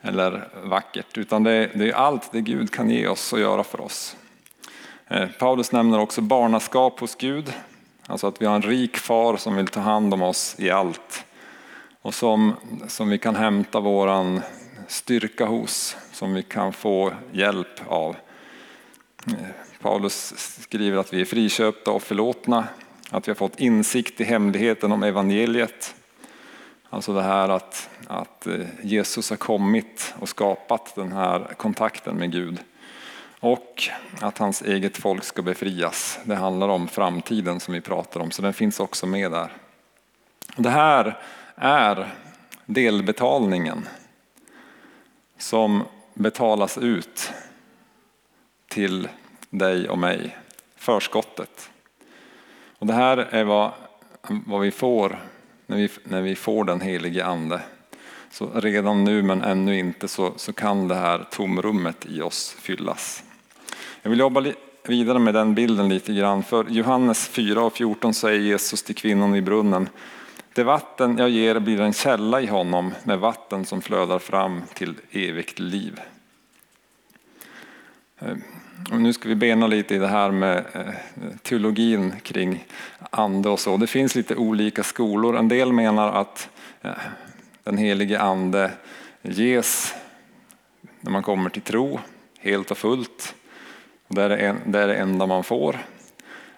eller 0.02 0.48
vackert. 0.64 1.18
Utan 1.18 1.42
det 1.42 1.52
är, 1.52 1.70
det 1.74 1.88
är 1.90 1.92
allt 1.92 2.32
det 2.32 2.40
Gud 2.40 2.70
kan 2.70 2.90
ge 2.90 3.06
oss 3.06 3.32
och 3.32 3.40
göra 3.40 3.64
för 3.64 3.80
oss. 3.80 4.16
Eh, 5.08 5.28
Paulus 5.38 5.72
nämner 5.72 6.00
också 6.00 6.20
barnaskap 6.20 7.00
hos 7.00 7.16
Gud. 7.16 7.52
Alltså 8.06 8.26
att 8.26 8.42
vi 8.42 8.46
har 8.46 8.54
en 8.54 8.62
rik 8.62 8.96
far 8.96 9.36
som 9.36 9.56
vill 9.56 9.66
ta 9.66 9.80
hand 9.80 10.14
om 10.14 10.22
oss 10.22 10.56
i 10.58 10.70
allt. 10.70 11.24
Och 12.02 12.14
som, 12.14 12.54
som 12.88 13.08
vi 13.08 13.18
kan 13.18 13.36
hämta 13.36 13.80
våran 13.80 14.40
styrka 14.88 15.46
hos, 15.46 15.96
som 16.12 16.34
vi 16.34 16.42
kan 16.42 16.72
få 16.72 17.12
hjälp 17.32 17.80
av. 17.88 18.16
Eh, 19.26 19.65
Paulus 19.80 20.34
skriver 20.62 20.98
att 20.98 21.12
vi 21.12 21.20
är 21.20 21.24
friköpta 21.24 21.90
och 21.90 22.02
förlåtna, 22.02 22.68
att 23.10 23.28
vi 23.28 23.30
har 23.30 23.36
fått 23.36 23.60
insikt 23.60 24.20
i 24.20 24.24
hemligheten 24.24 24.92
om 24.92 25.02
evangeliet. 25.02 25.94
Alltså 26.90 27.14
det 27.14 27.22
här 27.22 27.48
att, 27.48 27.88
att 28.06 28.46
eh, 28.46 28.66
Jesus 28.82 29.30
har 29.30 29.36
kommit 29.36 30.14
och 30.18 30.28
skapat 30.28 30.94
den 30.94 31.12
här 31.12 31.54
kontakten 31.56 32.16
med 32.16 32.32
Gud. 32.32 32.58
Och 33.40 33.88
att 34.20 34.38
hans 34.38 34.62
eget 34.62 34.96
folk 34.96 35.24
ska 35.24 35.42
befrias. 35.42 36.18
Det 36.24 36.34
handlar 36.34 36.68
om 36.68 36.88
framtiden 36.88 37.60
som 37.60 37.74
vi 37.74 37.80
pratar 37.80 38.20
om, 38.20 38.30
så 38.30 38.42
den 38.42 38.54
finns 38.54 38.80
också 38.80 39.06
med 39.06 39.30
där. 39.32 39.52
Det 40.56 40.70
här 40.70 41.18
är 41.54 42.14
delbetalningen 42.66 43.88
som 45.38 45.84
betalas 46.14 46.78
ut 46.78 47.32
till 48.68 49.08
dig 49.50 49.88
och 49.88 49.98
mig, 49.98 50.36
förskottet. 50.76 51.70
Och 52.78 52.86
det 52.86 52.92
här 52.92 53.16
är 53.16 53.44
vad, 53.44 53.72
vad 54.46 54.60
vi 54.60 54.70
får 54.70 55.18
när 55.66 55.76
vi, 55.76 55.88
när 56.04 56.22
vi 56.22 56.34
får 56.34 56.64
den 56.64 56.80
helige 56.80 57.24
ande. 57.24 57.60
Så 58.30 58.50
redan 58.54 59.04
nu 59.04 59.22
men 59.22 59.42
ännu 59.42 59.78
inte 59.78 60.08
så, 60.08 60.32
så 60.36 60.52
kan 60.52 60.88
det 60.88 60.94
här 60.94 61.26
tomrummet 61.30 62.06
i 62.06 62.22
oss 62.22 62.56
fyllas. 62.60 63.24
Jag 64.02 64.10
vill 64.10 64.18
jobba 64.18 64.44
vidare 64.82 65.18
med 65.18 65.34
den 65.34 65.54
bilden 65.54 65.88
lite 65.88 66.12
grann. 66.12 66.42
För 66.42 66.66
Johannes 66.68 67.28
4 67.28 67.62
och 67.62 67.72
14 67.72 68.14
säger 68.14 68.40
Jesus 68.40 68.82
till 68.82 68.94
kvinnan 68.94 69.34
i 69.34 69.42
brunnen. 69.42 69.88
Det 70.52 70.64
vatten 70.64 71.18
jag 71.18 71.30
ger 71.30 71.58
blir 71.58 71.80
en 71.80 71.92
källa 71.92 72.40
i 72.40 72.46
honom 72.46 72.94
med 73.04 73.18
vatten 73.18 73.64
som 73.64 73.82
flödar 73.82 74.18
fram 74.18 74.62
till 74.74 74.94
evigt 75.10 75.58
liv. 75.58 76.00
Eh, 78.18 78.36
och 78.90 79.00
nu 79.00 79.12
ska 79.12 79.28
vi 79.28 79.34
bena 79.34 79.66
lite 79.66 79.94
i 79.94 79.98
det 79.98 80.08
här 80.08 80.30
med 80.30 80.64
eh, 80.72 80.82
teologin 81.42 82.12
kring 82.22 82.64
ande 83.10 83.48
och 83.48 83.60
så. 83.60 83.76
Det 83.76 83.86
finns 83.86 84.14
lite 84.14 84.36
olika 84.36 84.82
skolor. 84.82 85.36
En 85.36 85.48
del 85.48 85.72
menar 85.72 86.12
att 86.12 86.48
eh, 86.82 86.90
den 87.62 87.78
helige 87.78 88.20
ande 88.20 88.70
ges 89.22 89.94
när 91.00 91.10
man 91.10 91.22
kommer 91.22 91.50
till 91.50 91.62
tro 91.62 92.00
helt 92.38 92.70
och 92.70 92.78
fullt. 92.78 93.34
Och 94.08 94.14
det, 94.14 94.22
är 94.22 94.56
det, 94.64 94.78
är 94.78 94.86
det 94.86 94.94
enda 94.94 95.26
man 95.26 95.44
får. 95.44 95.78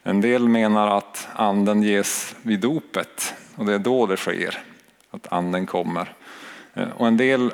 En 0.03 0.21
del 0.21 0.49
menar 0.49 0.99
att 0.99 1.29
anden 1.35 1.83
ges 1.83 2.37
vid 2.43 2.61
dopet 2.61 3.35
och 3.57 3.67
det 3.67 3.75
är 3.75 3.79
då 3.79 4.07
det 4.07 4.17
sker, 4.17 4.59
att 5.11 5.33
anden 5.33 5.67
kommer. 5.67 6.15
Eh, 6.75 6.89
och 6.91 7.07
en 7.07 7.17
del, 7.17 7.53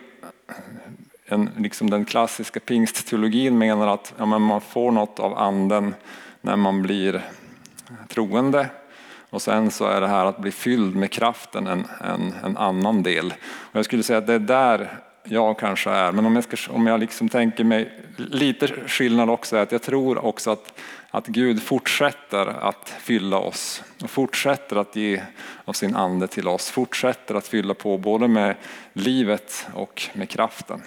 den, 1.34 1.50
liksom 1.56 1.90
den 1.90 2.04
klassiska 2.04 2.60
pingstteologin 2.60 3.58
menar 3.58 3.86
att 3.86 4.14
ja, 4.18 4.26
man 4.26 4.60
får 4.60 4.92
något 4.92 5.20
av 5.20 5.38
anden 5.38 5.94
när 6.40 6.56
man 6.56 6.82
blir 6.82 7.22
troende. 8.08 8.68
Och 9.30 9.42
sen 9.42 9.70
så 9.70 9.84
är 9.84 10.00
det 10.00 10.08
här 10.08 10.26
att 10.26 10.38
bli 10.38 10.50
fylld 10.50 10.96
med 10.96 11.10
kraften 11.10 11.66
en, 11.66 11.84
en, 12.00 12.34
en 12.44 12.56
annan 12.56 13.02
del. 13.02 13.34
Och 13.44 13.76
jag 13.76 13.84
skulle 13.84 14.02
säga 14.02 14.18
att 14.18 14.26
det 14.26 14.34
är 14.34 14.38
där 14.38 14.98
jag 15.24 15.58
kanske 15.58 15.90
är. 15.90 16.12
Men 16.12 16.26
om 16.26 16.34
jag, 16.34 16.44
ska, 16.44 16.72
om 16.72 16.86
jag 16.86 17.00
liksom 17.00 17.28
tänker 17.28 17.64
mig 17.64 18.00
lite 18.16 18.68
skillnad 18.68 19.30
också 19.30 19.56
är 19.56 19.62
att 19.62 19.72
jag 19.72 19.82
tror 19.82 20.24
också 20.24 20.50
att, 20.50 20.80
att 21.10 21.26
Gud 21.26 21.62
fortsätter 21.62 22.46
att 22.46 22.88
fylla 22.88 23.38
oss 23.38 23.82
och 24.02 24.10
fortsätter 24.10 24.76
att 24.76 24.96
ge 24.96 25.22
av 25.64 25.72
sin 25.72 25.96
ande 25.96 26.26
till 26.26 26.48
oss. 26.48 26.70
Fortsätter 26.70 27.34
att 27.34 27.48
fylla 27.48 27.74
på 27.74 27.98
både 27.98 28.28
med 28.28 28.56
livet 28.92 29.66
och 29.74 30.02
med 30.12 30.28
kraften. 30.28 30.82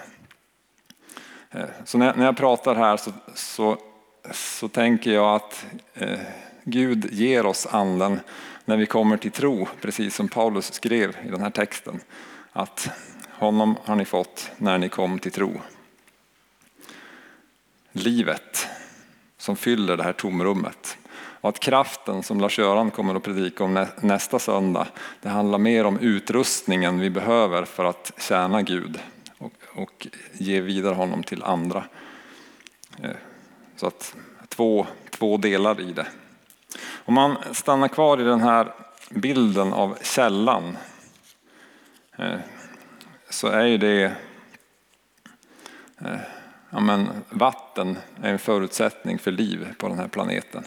Eh, 1.50 1.64
så 1.84 1.98
när, 1.98 2.14
när 2.14 2.24
jag 2.24 2.36
pratar 2.36 2.74
här 2.74 2.96
så, 2.96 3.12
så, 3.34 3.78
så 4.32 4.68
tänker 4.68 5.10
jag 5.10 5.34
att 5.34 5.66
eh, 5.94 6.18
Gud 6.64 7.12
ger 7.12 7.46
oss 7.46 7.66
anden 7.66 8.20
när 8.64 8.76
vi 8.76 8.86
kommer 8.86 9.16
till 9.16 9.30
tro, 9.30 9.68
precis 9.80 10.14
som 10.14 10.28
Paulus 10.28 10.72
skrev 10.72 11.16
i 11.26 11.28
den 11.28 11.40
här 11.40 11.50
texten. 11.50 12.00
Att 12.52 12.90
honom 13.30 13.76
har 13.84 13.96
ni 13.96 14.04
fått 14.04 14.50
när 14.56 14.78
ni 14.78 14.88
kom 14.88 15.18
till 15.18 15.32
tro. 15.32 15.60
Livet 17.92 18.68
som 19.38 19.56
fyller 19.56 19.96
det 19.96 20.02
här 20.02 20.12
tomrummet. 20.12 20.98
Och 21.40 21.48
att 21.48 21.60
kraften 21.60 22.22
som 22.22 22.40
Lars-Göran 22.40 22.90
kommer 22.90 23.14
att 23.14 23.22
predika 23.22 23.64
om 23.64 23.86
nästa 24.00 24.38
söndag, 24.38 24.86
det 25.22 25.28
handlar 25.28 25.58
mer 25.58 25.84
om 25.84 25.98
utrustningen 25.98 27.00
vi 27.00 27.10
behöver 27.10 27.64
för 27.64 27.84
att 27.84 28.12
tjäna 28.18 28.62
Gud 28.62 28.98
och, 29.78 30.06
ge 30.32 30.60
vidare 30.60 30.94
honom 30.94 31.22
till 31.22 31.42
andra. 31.42 31.84
Eh, 33.02 33.10
så 33.76 33.86
att 33.86 34.16
två, 34.48 34.86
två 35.10 35.36
delar 35.36 35.80
i 35.80 35.92
det. 35.92 36.06
Om 37.04 37.14
man 37.14 37.36
stannar 37.52 37.88
kvar 37.88 38.20
i 38.20 38.24
den 38.24 38.40
här 38.40 38.74
bilden 39.10 39.72
av 39.72 39.98
källan 40.02 40.76
eh, 42.16 42.38
så 43.30 43.48
är 43.48 43.64
ju 43.64 43.78
det 43.78 44.12
eh, 46.00 46.20
ja 46.70 46.80
men, 46.80 47.08
vatten 47.30 47.98
är 48.22 48.32
en 48.32 48.38
förutsättning 48.38 49.18
för 49.18 49.30
liv 49.30 49.74
på 49.78 49.88
den 49.88 49.98
här 49.98 50.08
planeten. 50.08 50.64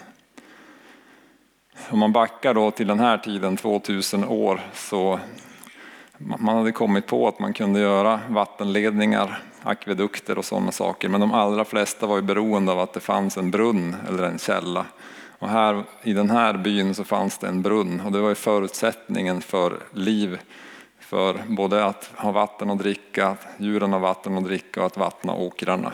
Om 1.89 2.00
man 2.00 2.12
backar 2.12 2.53
då 2.53 2.72
till 2.72 2.88
den 2.88 3.00
här 3.00 3.18
tiden, 3.18 3.58
2000 3.58 4.25
år, 4.25 4.62
så 4.74 5.20
man 6.25 6.57
hade 6.57 6.71
kommit 6.71 7.07
på 7.07 7.27
att 7.27 7.39
man 7.39 7.53
kunde 7.53 7.79
göra 7.79 8.19
vattenledningar, 8.29 9.43
akvedukter 9.63 10.37
och 10.37 10.45
sådana 10.45 10.71
saker. 10.71 11.09
Men 11.09 11.21
de 11.21 11.31
allra 11.31 11.65
flesta 11.65 12.07
var 12.07 12.15
ju 12.15 12.21
beroende 12.21 12.71
av 12.71 12.79
att 12.79 12.93
det 12.93 12.99
fanns 12.99 13.37
en 13.37 13.51
brunn 13.51 13.95
eller 14.07 14.23
en 14.23 14.37
källa. 14.37 14.85
Och 15.39 15.49
här 15.49 15.83
i 16.03 16.13
den 16.13 16.29
här 16.29 16.53
byn 16.53 16.95
så 16.95 17.03
fanns 17.03 17.37
det 17.37 17.47
en 17.47 17.61
brunn 17.61 18.01
och 18.05 18.11
det 18.11 18.19
var 18.19 18.29
ju 18.29 18.35
förutsättningen 18.35 19.41
för 19.41 19.77
liv 19.93 20.39
för 20.99 21.41
både 21.47 21.85
att 21.85 22.11
ha 22.15 22.31
vatten 22.31 22.69
att 22.69 22.79
dricka, 22.79 23.37
djuren 23.57 23.93
har 23.93 23.99
vatten 23.99 24.37
att 24.37 24.43
dricka 24.43 24.79
och 24.79 24.85
att 24.85 24.97
vattna 24.97 25.33
åkrarna. 25.33 25.93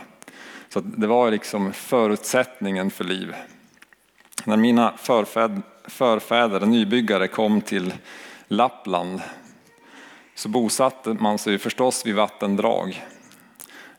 Så 0.69 0.79
det 0.79 1.07
var 1.07 1.31
liksom 1.31 1.73
förutsättningen 1.73 2.91
för 2.91 3.03
liv. 3.03 3.35
När 4.43 4.57
mina 4.57 4.93
förfäder, 4.97 5.61
förfäder, 5.85 6.65
nybyggare, 6.65 7.27
kom 7.27 7.61
till 7.61 7.93
Lappland 8.47 9.21
så 10.37 10.49
bosatte 10.49 11.13
man 11.13 11.37
sig 11.37 11.57
förstås 11.57 12.05
vid 12.05 12.15
vattendrag. 12.15 13.05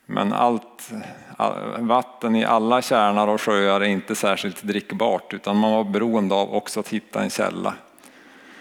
Men 0.06 0.32
allt 0.32 0.92
vatten 1.78 2.36
i 2.36 2.44
alla 2.44 2.82
kärnar 2.82 3.28
och 3.28 3.40
sjöar 3.40 3.80
är 3.80 3.84
inte 3.84 4.14
särskilt 4.14 4.62
drickbart 4.62 5.34
utan 5.34 5.56
man 5.56 5.72
var 5.72 5.84
beroende 5.84 6.34
av 6.34 6.54
också 6.54 6.80
att 6.80 6.88
hitta 6.88 7.22
en 7.22 7.30
källa. 7.30 7.74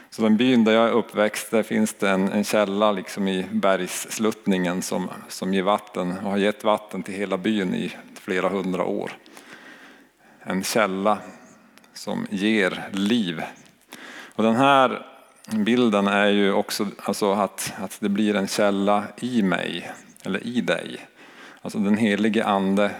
Så 0.09 0.21
den 0.21 0.37
byn 0.37 0.63
där 0.63 0.71
jag 0.71 0.87
är 0.87 0.91
uppväxt, 0.91 1.51
där 1.51 1.63
finns 1.63 1.93
det 1.93 2.09
en, 2.09 2.31
en 2.31 2.43
källa 2.43 2.91
liksom 2.91 3.27
i 3.27 3.45
bergssluttningen 3.51 4.81
som, 4.81 5.09
som 5.27 5.53
ger 5.53 5.63
vatten 5.63 6.17
och 6.17 6.31
har 6.31 6.37
gett 6.37 6.63
vatten 6.63 7.03
till 7.03 7.13
hela 7.13 7.37
byn 7.37 7.75
i 7.75 7.93
flera 8.13 8.49
hundra 8.49 8.83
år. 8.83 9.11
En 10.39 10.63
källa 10.63 11.17
som 11.93 12.27
ger 12.29 12.89
liv. 12.91 13.43
Och 14.35 14.43
den 14.43 14.55
här 14.55 15.16
bilden 15.55 16.07
är 16.07 16.27
ju 16.27 16.53
också 16.53 16.87
alltså 17.03 17.31
att, 17.31 17.73
att 17.77 17.97
det 17.99 18.09
blir 18.09 18.35
en 18.35 18.47
källa 18.47 19.03
i 19.21 19.41
mig, 19.41 19.91
eller 20.23 20.47
i 20.47 20.61
dig. 20.61 21.07
Alltså 21.61 21.79
den 21.79 21.97
helige 21.97 22.45
ande 22.45 22.91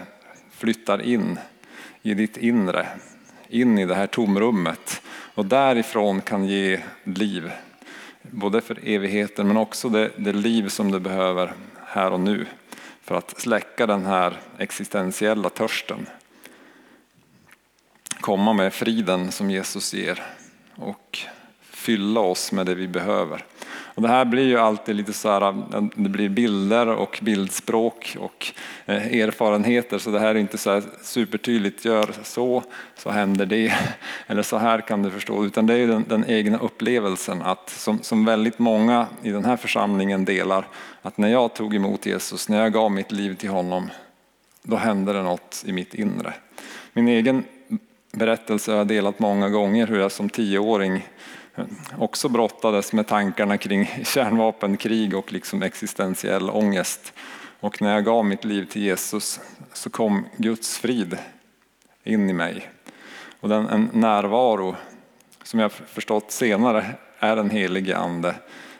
flyttar 0.50 1.02
in 1.02 1.38
i 2.02 2.14
ditt 2.14 2.36
inre, 2.36 2.86
in 3.48 3.78
i 3.78 3.86
det 3.86 3.94
här 3.94 4.06
tomrummet 4.06 5.02
och 5.34 5.46
därifrån 5.46 6.20
kan 6.20 6.44
ge 6.44 6.80
liv. 7.04 7.50
Både 8.22 8.60
för 8.60 8.78
evigheten 8.88 9.48
men 9.48 9.56
också 9.56 9.88
det, 9.88 10.10
det 10.16 10.32
liv 10.32 10.68
som 10.68 10.90
du 10.90 11.00
behöver 11.00 11.52
här 11.84 12.10
och 12.10 12.20
nu 12.20 12.46
för 13.02 13.14
att 13.14 13.40
släcka 13.40 13.86
den 13.86 14.06
här 14.06 14.40
existentiella 14.58 15.48
törsten. 15.50 16.06
Komma 18.20 18.52
med 18.52 18.74
friden 18.74 19.32
som 19.32 19.50
Jesus 19.50 19.94
ger 19.94 20.22
och 20.74 21.18
fylla 21.88 22.20
oss 22.20 22.52
med 22.52 22.66
det 22.66 22.74
vi 22.74 22.88
behöver. 22.88 23.44
Och 23.66 24.02
det 24.02 24.08
här 24.08 24.24
blir 24.24 24.46
ju 24.46 24.58
alltid 24.58 24.96
lite 24.96 25.12
så 25.12 25.28
här, 25.30 25.54
det 25.94 26.08
blir 26.08 26.28
bilder 26.28 26.88
och 26.88 27.18
bildspråk 27.22 28.16
och 28.20 28.46
eh, 28.86 29.20
erfarenheter 29.20 29.98
så 29.98 30.10
det 30.10 30.20
här 30.20 30.34
är 30.34 30.38
inte 30.38 30.58
så 30.58 30.70
här 30.70 30.82
supertydligt, 31.02 31.84
gör 31.84 32.14
så, 32.22 32.62
så 32.96 33.10
händer 33.10 33.46
det, 33.46 33.74
eller 34.26 34.42
så 34.42 34.56
här 34.58 34.80
kan 34.80 35.02
du 35.02 35.10
förstå, 35.10 35.44
utan 35.44 35.66
det 35.66 35.74
är 35.74 35.78
ju 35.78 35.86
den, 35.86 36.04
den 36.08 36.24
egna 36.28 36.58
upplevelsen 36.58 37.42
att 37.42 37.70
som, 37.70 38.02
som 38.02 38.24
väldigt 38.24 38.58
många 38.58 39.06
i 39.22 39.30
den 39.30 39.44
här 39.44 39.56
församlingen 39.56 40.24
delar, 40.24 40.66
att 41.02 41.18
när 41.18 41.28
jag 41.28 41.54
tog 41.54 41.74
emot 41.74 42.06
Jesus, 42.06 42.48
när 42.48 42.62
jag 42.62 42.72
gav 42.72 42.90
mitt 42.90 43.12
liv 43.12 43.34
till 43.36 43.50
honom, 43.50 43.90
då 44.62 44.76
hände 44.76 45.12
det 45.12 45.22
något 45.22 45.62
i 45.66 45.72
mitt 45.72 45.94
inre. 45.94 46.34
Min 46.92 47.08
egen 47.08 47.44
berättelse 48.12 48.70
har 48.70 48.78
jag 48.78 48.86
delat 48.86 49.18
många 49.18 49.48
gånger 49.48 49.86
hur 49.86 49.98
jag 49.98 50.12
som 50.12 50.28
tioåring 50.28 51.06
också 51.98 52.28
brottades 52.28 52.92
med 52.92 53.06
tankarna 53.06 53.58
kring 53.58 53.86
kärnvapenkrig 54.04 55.14
och 55.14 55.32
liksom 55.32 55.62
existentiell 55.62 56.50
ångest. 56.50 57.12
Och 57.60 57.82
när 57.82 57.94
jag 57.94 58.04
gav 58.04 58.24
mitt 58.24 58.44
liv 58.44 58.64
till 58.64 58.82
Jesus 58.82 59.40
så 59.72 59.90
kom 59.90 60.26
Guds 60.36 60.78
frid 60.78 61.18
in 62.04 62.30
i 62.30 62.32
mig. 62.32 62.70
Och 63.40 63.48
den, 63.48 63.68
en 63.68 63.90
närvaro 63.92 64.76
som 65.42 65.60
jag 65.60 65.72
förstått 65.72 66.30
senare 66.32 66.86
är 67.18 67.36
den 67.36 67.50
helige 67.50 67.96
ande 67.96 68.34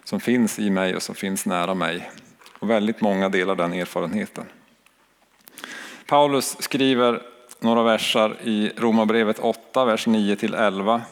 som 0.04 0.20
finns 0.20 0.58
i 0.58 0.70
mig 0.70 0.96
och 0.96 1.02
som 1.02 1.14
finns 1.14 1.46
nära 1.46 1.74
mig. 1.74 2.10
Och 2.58 2.70
väldigt 2.70 3.00
många 3.00 3.28
delar 3.28 3.54
den 3.54 3.72
erfarenheten. 3.72 4.44
Paulus 6.06 6.56
skriver 6.60 7.22
några 7.60 7.82
versar 7.82 8.36
i 8.42 8.72
Romarbrevet 8.76 9.38
8, 9.38 9.84
vers 9.84 10.06
9 10.06 10.36
till 10.36 10.54
11 10.54 11.02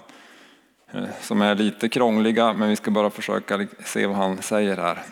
Eh, 0.93 1.05
som 1.21 1.43
är 1.43 1.55
lite 1.55 1.89
krångliga, 1.89 2.53
men 2.53 2.69
vi 2.69 2.77
ska 2.77 2.91
bara 2.91 3.11
försöka 3.11 3.67
se 3.85 4.07
vad 4.07 4.17
han 4.17 4.43
säger 4.43 4.77
här. 4.77 5.03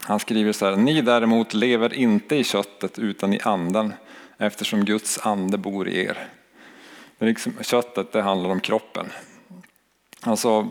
Han 0.00 0.20
skriver 0.20 0.52
så 0.52 0.66
här, 0.66 0.76
ni 0.76 1.02
däremot 1.02 1.54
lever 1.54 1.94
inte 1.94 2.36
i 2.36 2.44
köttet 2.44 2.98
utan 2.98 3.34
i 3.34 3.40
anden 3.42 3.94
eftersom 4.38 4.84
Guds 4.84 5.18
ande 5.18 5.58
bor 5.58 5.88
i 5.88 6.04
er. 6.04 6.28
Det 7.18 7.26
liksom, 7.26 7.52
köttet 7.60 8.12
det 8.12 8.22
handlar 8.22 8.50
om 8.50 8.60
kroppen. 8.60 9.06
Alltså, 10.20 10.68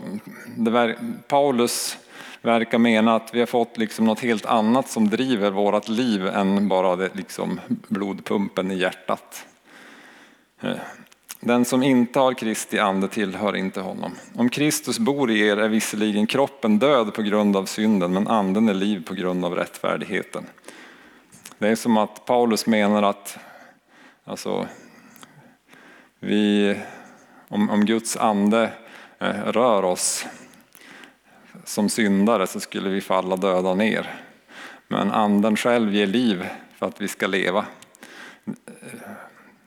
det, 0.57 0.95
Paulus 1.27 1.97
verkar 2.41 2.77
mena 2.77 3.15
att 3.15 3.33
vi 3.33 3.39
har 3.39 3.47
fått 3.47 3.77
liksom 3.77 4.05
något 4.05 4.19
helt 4.19 4.45
annat 4.45 4.89
som 4.89 5.09
driver 5.09 5.51
vårt 5.51 5.87
liv 5.87 6.27
än 6.27 6.67
bara 6.67 6.95
det, 6.95 7.15
liksom 7.15 7.59
blodpumpen 7.67 8.71
i 8.71 8.75
hjärtat. 8.75 9.45
Eh, 10.61 10.77
den 11.39 11.65
som 11.65 11.83
inte 11.83 12.19
har 12.19 12.33
Kristi 12.33 12.79
ande 12.79 13.07
tillhör 13.07 13.55
inte 13.55 13.81
honom. 13.81 14.15
Om 14.35 14.49
Kristus 14.49 14.99
bor 14.99 15.31
i 15.31 15.47
er 15.47 15.57
är 15.57 15.69
visserligen 15.69 16.27
kroppen 16.27 16.79
död 16.79 17.13
på 17.13 17.21
grund 17.21 17.55
av 17.55 17.65
synden 17.65 18.13
men 18.13 18.27
anden 18.27 18.69
är 18.69 18.73
liv 18.73 19.05
på 19.05 19.13
grund 19.13 19.45
av 19.45 19.55
rättfärdigheten. 19.55 20.45
Det 21.57 21.67
är 21.67 21.75
som 21.75 21.97
att 21.97 22.25
Paulus 22.25 22.65
menar 22.65 23.03
att 23.03 23.37
alltså, 24.25 24.67
vi, 26.19 26.75
om, 27.47 27.69
om 27.69 27.85
Guds 27.85 28.17
ande 28.17 28.71
eh, 29.19 29.43
rör 29.45 29.83
oss 29.83 30.25
som 31.63 31.89
syndare 31.89 32.47
så 32.47 32.59
skulle 32.59 32.89
vi 32.89 33.01
falla 33.01 33.35
döda 33.35 33.73
ner. 33.73 34.21
Men 34.87 35.11
anden 35.11 35.55
själv 35.55 35.93
ger 35.93 36.07
liv 36.07 36.45
för 36.75 36.85
att 36.85 37.01
vi 37.01 37.07
ska 37.07 37.27
leva. 37.27 37.65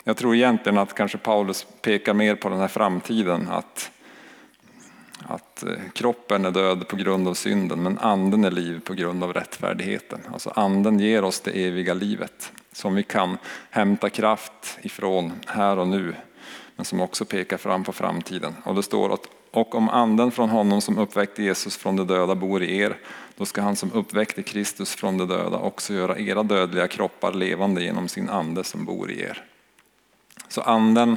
Jag 0.05 0.17
tror 0.17 0.35
egentligen 0.35 0.79
att 0.79 0.95
kanske 0.95 1.19
Paulus 1.19 1.67
pekar 1.83 2.15
mer 2.15 2.35
på 2.35 2.49
den 2.49 2.61
här 2.61 2.69
framtiden, 2.69 3.49
att, 3.49 3.91
att 5.27 5.63
eh, 5.63 5.69
kroppen 5.95 6.45
är 6.45 6.51
död 6.51 6.89
på 6.89 6.97
grund 6.97 7.29
av 7.29 7.35
synden, 7.35 7.83
men 7.83 7.99
anden 7.99 8.45
är 8.45 8.51
liv 8.51 8.81
på 8.85 8.95
grund 8.95 9.25
av 9.25 9.33
rättfärdigheten. 9.33 10.21
Alltså 10.33 10.51
anden 10.51 10.99
ger 10.99 11.25
oss 11.25 11.41
det 11.41 11.51
eviga 11.67 11.95
livet 11.95 12.53
som 12.73 12.95
vi 12.95 13.03
kan 13.03 13.39
hämta 13.71 14.11
kraft 14.11 14.79
ifrån 14.83 15.33
här 15.47 15.79
och 15.79 15.89
nu, 15.89 16.15
men 16.77 16.85
som 16.85 17.01
också 17.01 17.25
pekar 17.25 17.57
fram 17.57 17.85
på 17.85 17.93
framtiden. 17.93 18.55
Och 18.65 18.75
det 18.75 18.83
står 18.83 19.15
att 19.15 19.29
och 19.51 19.75
om 19.75 19.89
anden 19.89 20.31
från 20.31 20.51
honom 20.51 20.81
som 20.81 20.99
uppväckte 20.99 21.43
Jesus 21.43 21.77
från 21.77 21.97
de 21.97 22.07
döda 22.07 22.35
bor 22.35 22.63
i 22.63 22.79
er, 22.79 22.97
då 23.37 23.45
ska 23.45 23.63
han 23.63 23.77
som 23.77 23.93
uppväckte 23.93 24.43
Kristus 24.43 24.95
från 24.95 25.19
de 25.19 25.29
döda 25.29 25.59
också 25.59 25.95
göra 25.95 26.19
era 26.19 26.43
dödliga 26.43 26.89
kroppar 26.89 27.33
levande 27.33 27.83
genom 27.83 28.09
sin 28.09 28.29
ande 28.29 28.65
som 28.65 28.85
bor 28.85 29.11
i 29.11 29.21
er. 29.21 29.45
Så 30.49 30.61
anden 30.61 31.17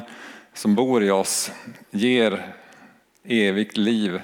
som 0.54 0.76
bor 0.76 1.04
i 1.04 1.12
oss 1.12 1.52
ger 1.92 2.54
evigt 3.24 3.78
liv 3.78 4.22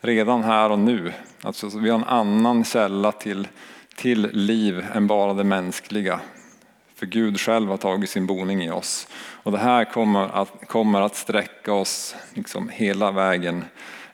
redan 0.00 0.44
här 0.44 0.70
och 0.70 0.78
nu. 0.78 1.12
Alltså, 1.42 1.78
vi 1.78 1.90
har 1.90 1.98
en 1.98 2.04
annan 2.04 2.64
källa 2.64 3.12
till, 3.12 3.48
till 3.96 4.30
liv 4.32 4.86
än 4.94 5.06
bara 5.06 5.34
det 5.34 5.44
mänskliga. 5.44 6.20
För 6.94 7.06
Gud 7.06 7.40
själv 7.40 7.68
har 7.68 7.76
tagit 7.76 8.10
sin 8.10 8.26
boning 8.26 8.64
i 8.64 8.70
oss. 8.70 9.08
Och 9.16 9.52
det 9.52 9.58
här 9.58 9.84
kommer 9.84 10.28
att, 10.42 10.68
kommer 10.68 11.00
att 11.00 11.16
sträcka 11.16 11.72
oss 11.72 12.14
liksom 12.34 12.68
hela 12.68 13.10
vägen 13.10 13.64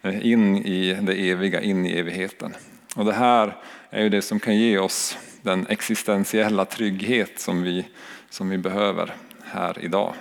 eh, 0.02 0.26
in 0.26 0.56
i 0.56 0.98
det 1.02 1.30
eviga, 1.30 1.60
in 1.60 1.86
i 1.86 1.98
evigheten. 1.98 2.54
Och 2.96 3.04
det 3.04 3.12
här 3.12 3.56
är 3.90 4.02
ju 4.02 4.08
det 4.08 4.22
som 4.22 4.40
kan 4.40 4.56
ge 4.56 4.78
oss 4.78 5.18
den 5.42 5.66
existentiella 5.66 6.64
trygghet 6.64 7.40
som 7.40 7.62
vi, 7.62 7.86
som 8.30 8.48
vi 8.48 8.58
behöver 8.58 9.14
här 9.44 9.84
idag. 9.84 10.14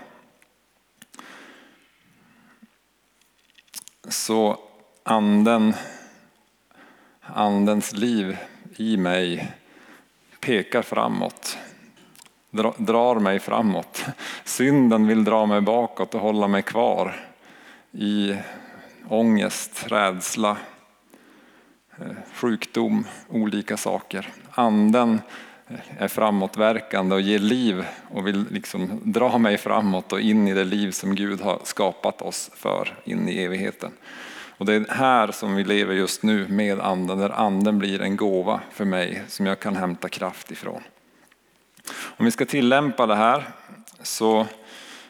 Så 4.08 4.60
anden, 5.04 5.74
andens 7.22 7.94
liv 7.94 8.38
i 8.76 8.98
mig 8.98 9.52
pekar 10.40 10.82
framåt, 10.82 11.58
drar 12.78 13.20
mig 13.20 13.40
framåt. 13.40 14.06
Synden 14.44 15.08
vill 15.08 15.24
dra 15.24 15.46
mig 15.46 15.62
bakåt 15.62 16.16
och 16.16 16.22
hålla 16.22 16.48
mig 16.48 16.62
kvar 16.62 17.16
i 17.92 18.38
ångest, 19.10 19.86
rädsla, 19.88 20.58
eh, 21.98 22.16
sjukdom, 22.34 23.08
olika 23.30 23.78
saker. 23.78 24.30
Anden 24.52 25.22
är 25.98 26.08
framåtverkande 26.08 27.16
och 27.16 27.22
ger 27.22 27.40
liv 27.40 27.86
och 28.10 28.28
vill 28.28 28.46
liksom 28.50 29.02
dra 29.04 29.38
mig 29.38 29.58
framåt 29.58 30.14
och 30.14 30.22
in 30.22 30.48
i 30.48 30.54
det 30.54 30.64
liv 30.64 30.92
som 30.92 31.16
Gud 31.16 31.42
har 31.42 31.60
skapat 31.64 32.22
oss 32.22 32.52
för, 32.56 32.98
in 33.04 33.30
i 33.30 33.44
evigheten. 33.44 33.92
Och 34.58 34.66
det 34.66 34.74
är 34.74 34.86
här 34.90 35.32
som 35.32 35.56
vi 35.56 35.64
lever 35.64 35.94
just 35.94 36.24
nu 36.24 36.48
med 36.48 36.80
anden, 36.80 37.18
där 37.18 37.30
anden 37.30 37.80
blir 37.80 38.02
en 38.02 38.16
gåva 38.16 38.62
för 38.72 38.86
mig 38.86 39.24
som 39.28 39.46
jag 39.46 39.60
kan 39.60 39.76
hämta 39.76 40.10
kraft 40.10 40.52
ifrån. 40.52 40.84
Om 42.18 42.26
vi 42.26 42.32
ska 42.32 42.46
tillämpa 42.46 43.06
det 43.06 43.16
här 43.16 43.50
så, 44.02 44.48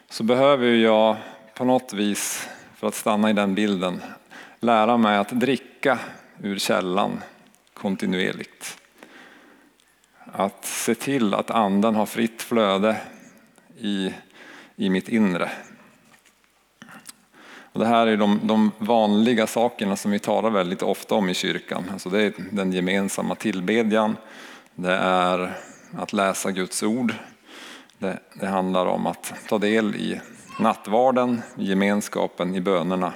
så 0.08 0.22
behöver 0.22 0.66
jag 0.66 1.16
på 1.54 1.64
något 1.64 1.92
vis, 1.92 2.48
för 2.76 2.86
att 2.86 2.94
stanna 2.94 3.30
i 3.30 3.32
den 3.32 3.54
bilden, 3.54 4.02
lära 4.60 4.96
mig 4.96 5.18
att 5.18 5.30
dricka 5.30 5.98
ur 6.42 6.58
källan 6.58 7.22
kontinuerligt 7.74 8.78
att 10.36 10.64
se 10.64 10.94
till 10.94 11.34
att 11.34 11.50
anden 11.50 11.94
har 11.94 12.06
fritt 12.06 12.42
flöde 12.42 12.96
i, 13.78 14.14
i 14.76 14.90
mitt 14.90 15.08
inre. 15.08 15.50
Och 17.72 17.80
det 17.80 17.86
här 17.86 18.06
är 18.06 18.16
de, 18.16 18.40
de 18.42 18.70
vanliga 18.78 19.46
sakerna 19.46 19.96
som 19.96 20.10
vi 20.10 20.18
talar 20.18 20.50
väldigt 20.50 20.82
ofta 20.82 21.14
om 21.14 21.28
i 21.28 21.34
kyrkan. 21.34 21.84
Alltså 21.92 22.08
det 22.08 22.22
är 22.22 22.32
den 22.50 22.72
gemensamma 22.72 23.34
tillbedjan, 23.34 24.16
det 24.74 24.94
är 24.94 25.56
att 25.98 26.12
läsa 26.12 26.50
Guds 26.50 26.82
ord, 26.82 27.14
det, 27.98 28.18
det 28.34 28.46
handlar 28.46 28.86
om 28.86 29.06
att 29.06 29.34
ta 29.48 29.58
del 29.58 29.96
i 29.96 30.20
nattvarden, 30.58 31.42
gemenskapen, 31.56 32.54
i 32.54 32.60
bönerna. 32.60 33.12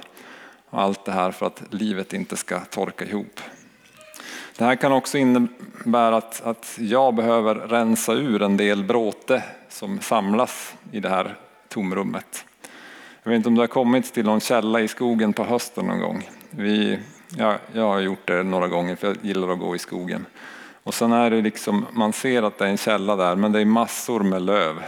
Och 0.69 0.81
allt 0.81 1.05
det 1.05 1.11
här 1.11 1.31
för 1.31 1.45
att 1.45 1.63
livet 1.69 2.13
inte 2.13 2.37
ska 2.37 2.59
torka 2.59 3.05
ihop. 3.05 3.39
Det 4.59 4.65
här 4.65 4.75
kan 4.75 4.91
också 4.91 5.17
innebära 5.17 6.17
att, 6.17 6.41
att 6.45 6.77
jag 6.79 7.15
behöver 7.15 7.55
rensa 7.55 8.13
ur 8.13 8.41
en 8.41 8.57
del 8.57 8.83
bråte 8.83 9.43
som 9.69 9.99
samlas 9.99 10.75
i 10.91 10.99
det 10.99 11.09
här 11.09 11.35
tomrummet. 11.67 12.45
Jag 13.23 13.29
vet 13.29 13.37
inte 13.37 13.49
om 13.49 13.55
du 13.55 13.61
har 13.61 13.67
kommit 13.67 14.13
till 14.13 14.25
någon 14.25 14.39
källa 14.39 14.81
i 14.81 14.87
skogen 14.87 15.33
på 15.33 15.43
hösten 15.43 15.85
någon 15.85 15.99
gång. 15.99 16.29
Vi, 16.49 16.99
ja, 17.37 17.55
jag 17.73 17.83
har 17.83 17.99
gjort 17.99 18.27
det 18.27 18.43
några 18.43 18.67
gånger 18.67 18.95
för 18.95 19.07
jag 19.07 19.17
gillar 19.21 19.49
att 19.49 19.59
gå 19.59 19.75
i 19.75 19.79
skogen. 19.79 20.25
Och 20.83 20.93
sen 20.93 21.11
är 21.11 21.29
det 21.29 21.41
liksom, 21.41 21.85
man 21.91 22.13
ser 22.13 22.43
att 22.43 22.57
det 22.57 22.65
är 22.65 22.69
en 22.69 22.77
källa 22.77 23.15
där 23.15 23.35
men 23.35 23.51
det 23.51 23.61
är 23.61 23.65
massor 23.65 24.19
med 24.19 24.41
löv. 24.41 24.83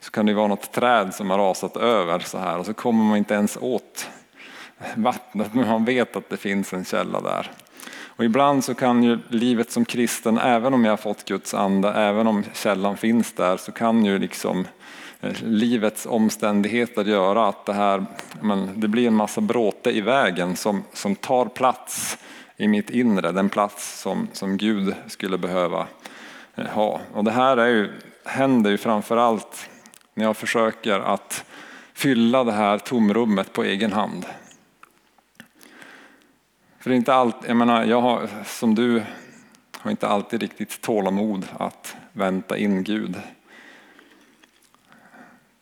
Så 0.00 0.10
kan 0.10 0.26
det 0.26 0.34
vara 0.34 0.46
något 0.46 0.72
träd 0.72 1.14
som 1.14 1.30
har 1.30 1.38
rasat 1.38 1.76
över 1.76 2.18
så 2.18 2.38
här 2.38 2.58
och 2.58 2.66
så 2.66 2.74
kommer 2.74 3.04
man 3.04 3.18
inte 3.18 3.34
ens 3.34 3.58
åt 3.60 4.10
vattnet 4.94 5.54
men 5.54 5.68
man 5.68 5.84
vet 5.84 6.16
att 6.16 6.30
det 6.30 6.36
finns 6.36 6.72
en 6.72 6.84
källa 6.84 7.20
där. 7.20 7.50
Och 8.16 8.24
ibland 8.24 8.64
så 8.64 8.74
kan 8.74 9.02
ju 9.02 9.18
livet 9.28 9.70
som 9.70 9.84
kristen, 9.84 10.38
även 10.38 10.74
om 10.74 10.84
jag 10.84 10.92
har 10.92 10.96
fått 10.96 11.24
Guds 11.24 11.54
ande, 11.54 11.92
även 11.92 12.26
om 12.26 12.44
källan 12.54 12.96
finns 12.96 13.32
där, 13.32 13.56
så 13.56 13.72
kan 13.72 14.04
ju 14.04 14.18
liksom 14.18 14.66
eh, 15.20 15.32
livets 15.42 16.06
omständigheter 16.06 17.04
göra 17.04 17.48
att 17.48 17.66
det 17.66 17.72
här, 17.72 18.04
men 18.40 18.80
det 18.80 18.88
blir 18.88 19.06
en 19.06 19.14
massa 19.14 19.40
bråte 19.40 19.90
i 19.90 20.00
vägen 20.00 20.56
som, 20.56 20.84
som 20.92 21.16
tar 21.16 21.46
plats 21.46 22.18
i 22.56 22.68
mitt 22.68 22.90
inre, 22.90 23.32
den 23.32 23.48
plats 23.48 24.00
som, 24.00 24.28
som 24.32 24.56
Gud 24.56 24.94
skulle 25.06 25.38
behöva 25.38 25.86
eh, 26.54 26.66
ha. 26.66 27.00
Och 27.12 27.24
det 27.24 27.30
här 27.30 27.56
är 27.56 27.68
ju, 27.68 27.92
händer 28.24 28.70
ju 28.70 28.78
framförallt 28.78 29.68
när 30.14 30.24
jag 30.24 30.36
försöker 30.36 31.00
att 31.00 31.44
fylla 31.94 32.44
det 32.44 32.52
här 32.52 32.78
tomrummet 32.78 33.52
på 33.52 33.64
egen 33.64 33.92
hand. 33.92 34.26
För 36.82 36.90
det 36.90 36.94
är 36.94 36.96
inte 36.96 37.14
allt, 37.14 37.36
jag 37.46 37.56
menar, 37.56 37.84
jag 37.84 38.00
har, 38.00 38.28
som 38.44 38.74
du 38.74 39.02
har 39.78 39.90
inte 39.90 40.08
alltid 40.08 40.40
riktigt 40.40 40.80
tålamod 40.80 41.46
att 41.58 41.96
vänta 42.12 42.56
in 42.56 42.84
Gud. 42.84 43.16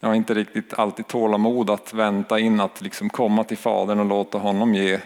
Jag 0.00 0.08
har 0.08 0.14
inte 0.14 0.34
riktigt 0.34 0.74
alltid 0.74 1.06
tålamod 1.06 1.70
att 1.70 1.94
vänta 1.94 2.38
in 2.38 2.60
att 2.60 2.80
liksom 2.80 3.10
komma 3.10 3.44
till 3.44 3.56
Fadern 3.56 4.00
och 4.00 4.06
låta 4.06 4.38
honom 4.38 4.74
ge 4.74 5.00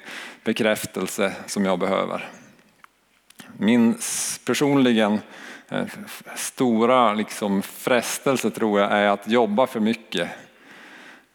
bekräftelse 0.45 1.33
som 1.47 1.65
jag 1.65 1.79
behöver. 1.79 2.29
Min 3.59 3.95
personligen 4.47 5.21
eh, 5.69 5.85
stora 6.37 7.15
liksom 7.15 7.63
frestelse 7.63 8.51
tror 8.51 8.81
jag 8.81 8.93
är 8.93 9.09
att 9.09 9.29
jobba 9.29 9.67
för 9.67 9.81
mycket. 9.81 10.29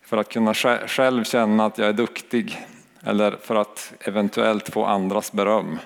För 0.01 0.17
att 0.17 0.29
kunna 0.29 0.53
själv 0.87 1.23
känna 1.23 1.65
att 1.65 1.77
jag 1.77 1.87
är 1.87 1.93
duktig 1.93 2.65
eller 3.03 3.37
för 3.43 3.55
att 3.55 3.93
eventuellt 3.99 4.73
få 4.73 4.85
andras 4.85 5.31
beröm. 5.31 5.79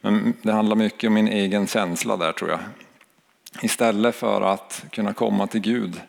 Men 0.00 0.34
det 0.42 0.52
handlar 0.52 0.76
mycket 0.76 1.08
om 1.08 1.14
min 1.14 1.28
egen 1.28 1.66
känsla 1.66 2.16
där 2.16 2.32
tror 2.32 2.50
jag. 2.50 2.60
Istället 3.62 4.14
för 4.14 4.40
att 4.42 4.84
kunna 4.90 5.12
komma 5.12 5.46
till 5.46 5.60
Gud 5.60 6.00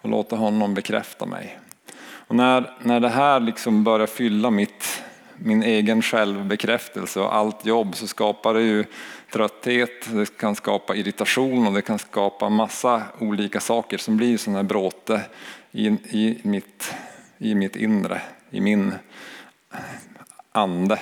och 0.00 0.08
låta 0.10 0.36
honom 0.36 0.74
bekräfta 0.74 1.26
mig. 1.26 1.58
Och 2.28 2.36
när, 2.36 2.70
när 2.82 3.00
det 3.00 3.08
här 3.08 3.40
liksom 3.40 3.84
börjar 3.84 4.06
fylla 4.06 4.50
mitt, 4.50 5.02
min 5.36 5.62
egen 5.62 6.02
självbekräftelse 6.02 7.20
och 7.20 7.34
allt 7.34 7.66
jobb 7.66 7.96
så 7.96 8.06
skapar 8.06 8.54
det 8.54 8.62
ju 8.62 8.84
trötthet, 9.32 10.08
det 10.12 10.36
kan 10.36 10.54
skapa 10.54 10.94
irritation 10.94 11.66
och 11.66 11.72
det 11.72 11.82
kan 11.82 11.98
skapa 11.98 12.48
massa 12.48 13.02
olika 13.18 13.60
saker 13.60 13.98
som 13.98 14.16
blir 14.16 14.38
sådana 14.38 14.58
här 14.58 14.64
bråte 14.64 15.20
i, 15.72 15.86
i, 15.88 16.38
mitt, 16.42 16.94
i 17.38 17.54
mitt 17.54 17.76
inre, 17.76 18.20
i 18.50 18.60
min 18.60 18.94
ande 20.52 21.00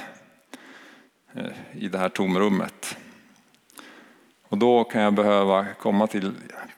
eh, 1.35 1.53
i 1.73 1.89
det 1.89 1.99
här 1.99 2.09
tomrummet. 2.09 2.97
Och 4.49 4.59
då 4.59 4.85
kan 4.85 5.03
jag 5.03 5.15
behöva 5.15 5.67
komma 5.75 6.07
till, 6.07 6.33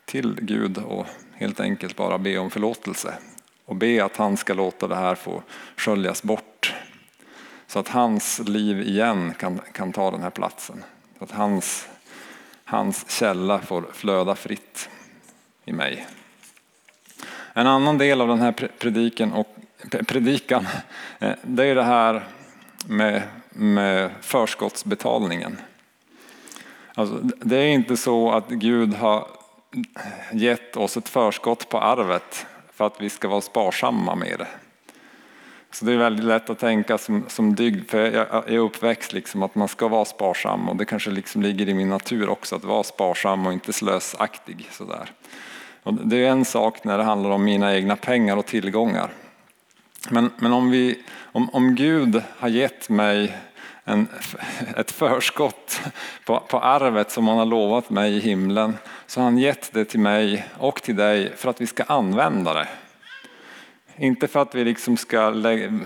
till 0.04 0.38
Gud 0.40 0.78
och 0.78 1.06
helt 1.32 1.60
enkelt 1.60 1.96
bara 1.96 2.18
be 2.18 2.38
om 2.38 2.50
förlåtelse 2.50 3.14
och 3.64 3.76
be 3.76 4.04
att 4.04 4.16
han 4.16 4.36
ska 4.36 4.54
låta 4.54 4.88
det 4.88 4.96
här 4.96 5.14
få 5.14 5.42
sköljas 5.76 6.22
bort. 6.22 6.74
Så 7.66 7.78
att 7.78 7.88
hans 7.88 8.38
liv 8.38 8.80
igen 8.80 9.34
kan, 9.38 9.60
kan 9.72 9.92
ta 9.92 10.10
den 10.10 10.22
här 10.22 10.30
platsen. 10.30 10.84
Så 11.18 11.24
att 11.24 11.30
hans, 11.30 11.88
hans 12.64 13.10
källa 13.10 13.58
får 13.58 13.84
flöda 13.92 14.34
fritt 14.34 14.88
i 15.64 15.72
mig. 15.72 16.06
En 17.52 17.66
annan 17.66 17.98
del 17.98 18.20
av 18.20 18.28
den 18.28 18.40
här 18.40 18.52
prediken, 18.52 19.32
och, 19.32 19.55
predikan 19.90 20.66
eh, 21.18 21.32
det 21.42 21.64
är 21.64 21.74
det 21.74 21.84
här 21.84 22.24
med, 22.86 23.22
med 23.50 24.10
förskottsbetalningen. 24.20 25.58
Alltså, 26.94 27.20
det 27.22 27.56
är 27.56 27.68
inte 27.68 27.96
så 27.96 28.30
att 28.30 28.48
Gud 28.48 28.94
har 28.94 29.26
gett 30.32 30.76
oss 30.76 30.96
ett 30.96 31.08
förskott 31.08 31.68
på 31.68 31.78
arvet 31.78 32.46
för 32.72 32.86
att 32.86 33.00
vi 33.00 33.10
ska 33.10 33.28
vara 33.28 33.40
sparsamma 33.40 34.14
med 34.14 34.38
det. 34.38 34.48
Så 35.70 35.84
det 35.84 35.92
är 35.92 35.96
väldigt 35.96 36.24
lätt 36.24 36.50
att 36.50 36.58
tänka 36.58 36.98
som, 36.98 37.24
som 37.28 37.54
dygd, 37.54 37.90
för 37.90 38.10
jag 38.12 38.50
är 38.52 38.58
uppväxt 38.58 39.12
liksom 39.12 39.42
att 39.42 39.54
man 39.54 39.68
ska 39.68 39.88
vara 39.88 40.04
sparsam 40.04 40.68
och 40.68 40.76
det 40.76 40.84
kanske 40.84 41.10
liksom 41.10 41.42
ligger 41.42 41.68
i 41.68 41.74
min 41.74 41.88
natur 41.88 42.28
också 42.28 42.56
att 42.56 42.64
vara 42.64 42.82
sparsam 42.82 43.46
och 43.46 43.52
inte 43.52 43.72
slösaktig. 43.72 44.68
Sådär. 44.70 45.12
Och 45.82 45.94
det 45.94 46.16
är 46.16 46.30
en 46.30 46.44
sak 46.44 46.84
när 46.84 46.98
det 46.98 47.04
handlar 47.04 47.30
om 47.30 47.44
mina 47.44 47.74
egna 47.74 47.96
pengar 47.96 48.36
och 48.36 48.46
tillgångar. 48.46 49.10
Men, 50.10 50.30
men 50.36 50.52
om, 50.52 50.70
vi, 50.70 51.02
om, 51.32 51.50
om 51.50 51.74
Gud 51.74 52.22
har 52.38 52.48
gett 52.48 52.88
mig 52.88 53.36
en, 53.84 54.08
ett 54.76 54.90
förskott 54.90 55.80
på, 56.24 56.40
på 56.40 56.60
arvet 56.60 57.10
som 57.10 57.28
han 57.28 57.38
har 57.38 57.46
lovat 57.46 57.90
mig 57.90 58.16
i 58.16 58.20
himlen 58.20 58.78
så 59.06 59.20
har 59.20 59.24
han 59.24 59.38
gett 59.38 59.72
det 59.72 59.84
till 59.84 60.00
mig 60.00 60.46
och 60.58 60.82
till 60.82 60.96
dig 60.96 61.32
för 61.36 61.50
att 61.50 61.60
vi 61.60 61.66
ska 61.66 61.82
använda 61.82 62.54
det. 62.54 62.68
Inte 63.96 64.28
för 64.28 64.42
att 64.42 64.54
vi 64.54 64.64
liksom 64.64 64.96
ska 64.96 65.30
lägga, 65.30 65.80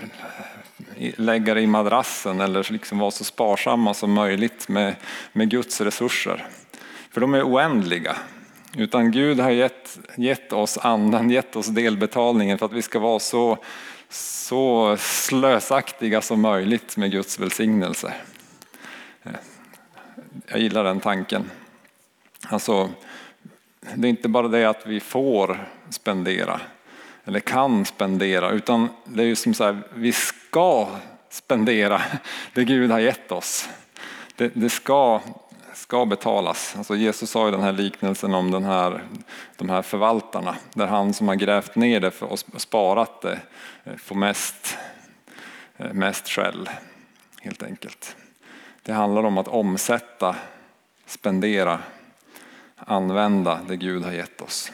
lägga 1.15 1.53
det 1.53 1.61
i 1.61 1.67
madrassen 1.67 2.41
eller 2.41 2.71
liksom 2.71 2.99
vara 2.99 3.11
så 3.11 3.23
sparsamma 3.23 3.93
som 3.93 4.13
möjligt 4.13 4.67
med, 4.67 4.95
med 5.33 5.49
Guds 5.49 5.81
resurser. 5.81 6.45
För 7.11 7.21
de 7.21 7.33
är 7.33 7.43
oändliga. 7.43 8.15
Utan 8.77 9.11
Gud 9.11 9.39
har 9.39 9.51
gett, 9.51 9.99
gett 10.15 10.53
oss 10.53 10.77
andan, 10.77 11.29
gett 11.29 11.55
oss 11.55 11.67
delbetalningen 11.67 12.57
för 12.57 12.65
att 12.65 12.73
vi 12.73 12.81
ska 12.81 12.99
vara 12.99 13.19
så 13.19 13.57
så 14.11 14.97
slösaktiga 14.99 16.21
som 16.21 16.41
möjligt 16.41 16.97
med 16.97 17.11
Guds 17.11 17.39
välsignelse. 17.39 18.13
Jag 20.47 20.59
gillar 20.59 20.83
den 20.83 20.99
tanken. 20.99 21.51
Alltså, 22.47 22.89
det 23.95 24.07
är 24.07 24.09
inte 24.09 24.29
bara 24.29 24.47
det 24.47 24.65
att 24.65 24.87
vi 24.87 24.99
får 24.99 25.67
spendera 25.89 26.61
eller 27.23 27.39
kan 27.39 27.85
spendera 27.85 28.51
utan 28.51 28.89
det 29.05 29.23
är 29.23 29.27
ju 29.27 29.35
som 29.35 29.53
så 29.53 29.63
här, 29.63 29.81
vi 29.93 30.11
ska 30.11 30.87
spendera 31.29 32.01
det 32.53 32.63
Gud 32.63 32.91
har 32.91 32.99
gett 32.99 33.31
oss. 33.31 33.69
Det, 34.35 34.51
det 34.55 34.69
ska 34.69 35.21
ska 35.73 36.05
betalas. 36.05 36.73
Alltså 36.77 36.95
Jesus 36.95 37.31
sa 37.31 37.45
ju 37.45 37.51
den 37.51 37.61
här 37.61 37.71
liknelsen 37.71 38.33
om 38.33 38.51
den 38.51 38.63
här, 38.63 39.03
de 39.57 39.69
här 39.69 39.81
förvaltarna, 39.81 40.55
där 40.73 40.87
han 40.87 41.13
som 41.13 41.27
har 41.27 41.35
grävt 41.35 41.75
ner 41.75 41.99
det 41.99 42.21
och 42.21 42.39
sparat 42.39 43.21
det 43.21 43.39
eh, 43.83 43.95
får 43.95 44.15
mest, 44.15 44.77
eh, 45.77 45.93
mest 45.93 46.27
skäll, 46.27 46.69
helt 47.41 47.63
enkelt. 47.63 48.15
Det 48.83 48.93
handlar 48.93 49.23
om 49.23 49.37
att 49.37 49.47
omsätta, 49.47 50.35
spendera, 51.05 51.79
använda 52.75 53.59
det 53.67 53.77
Gud 53.77 54.03
har 54.03 54.11
gett 54.11 54.41
oss. 54.41 54.71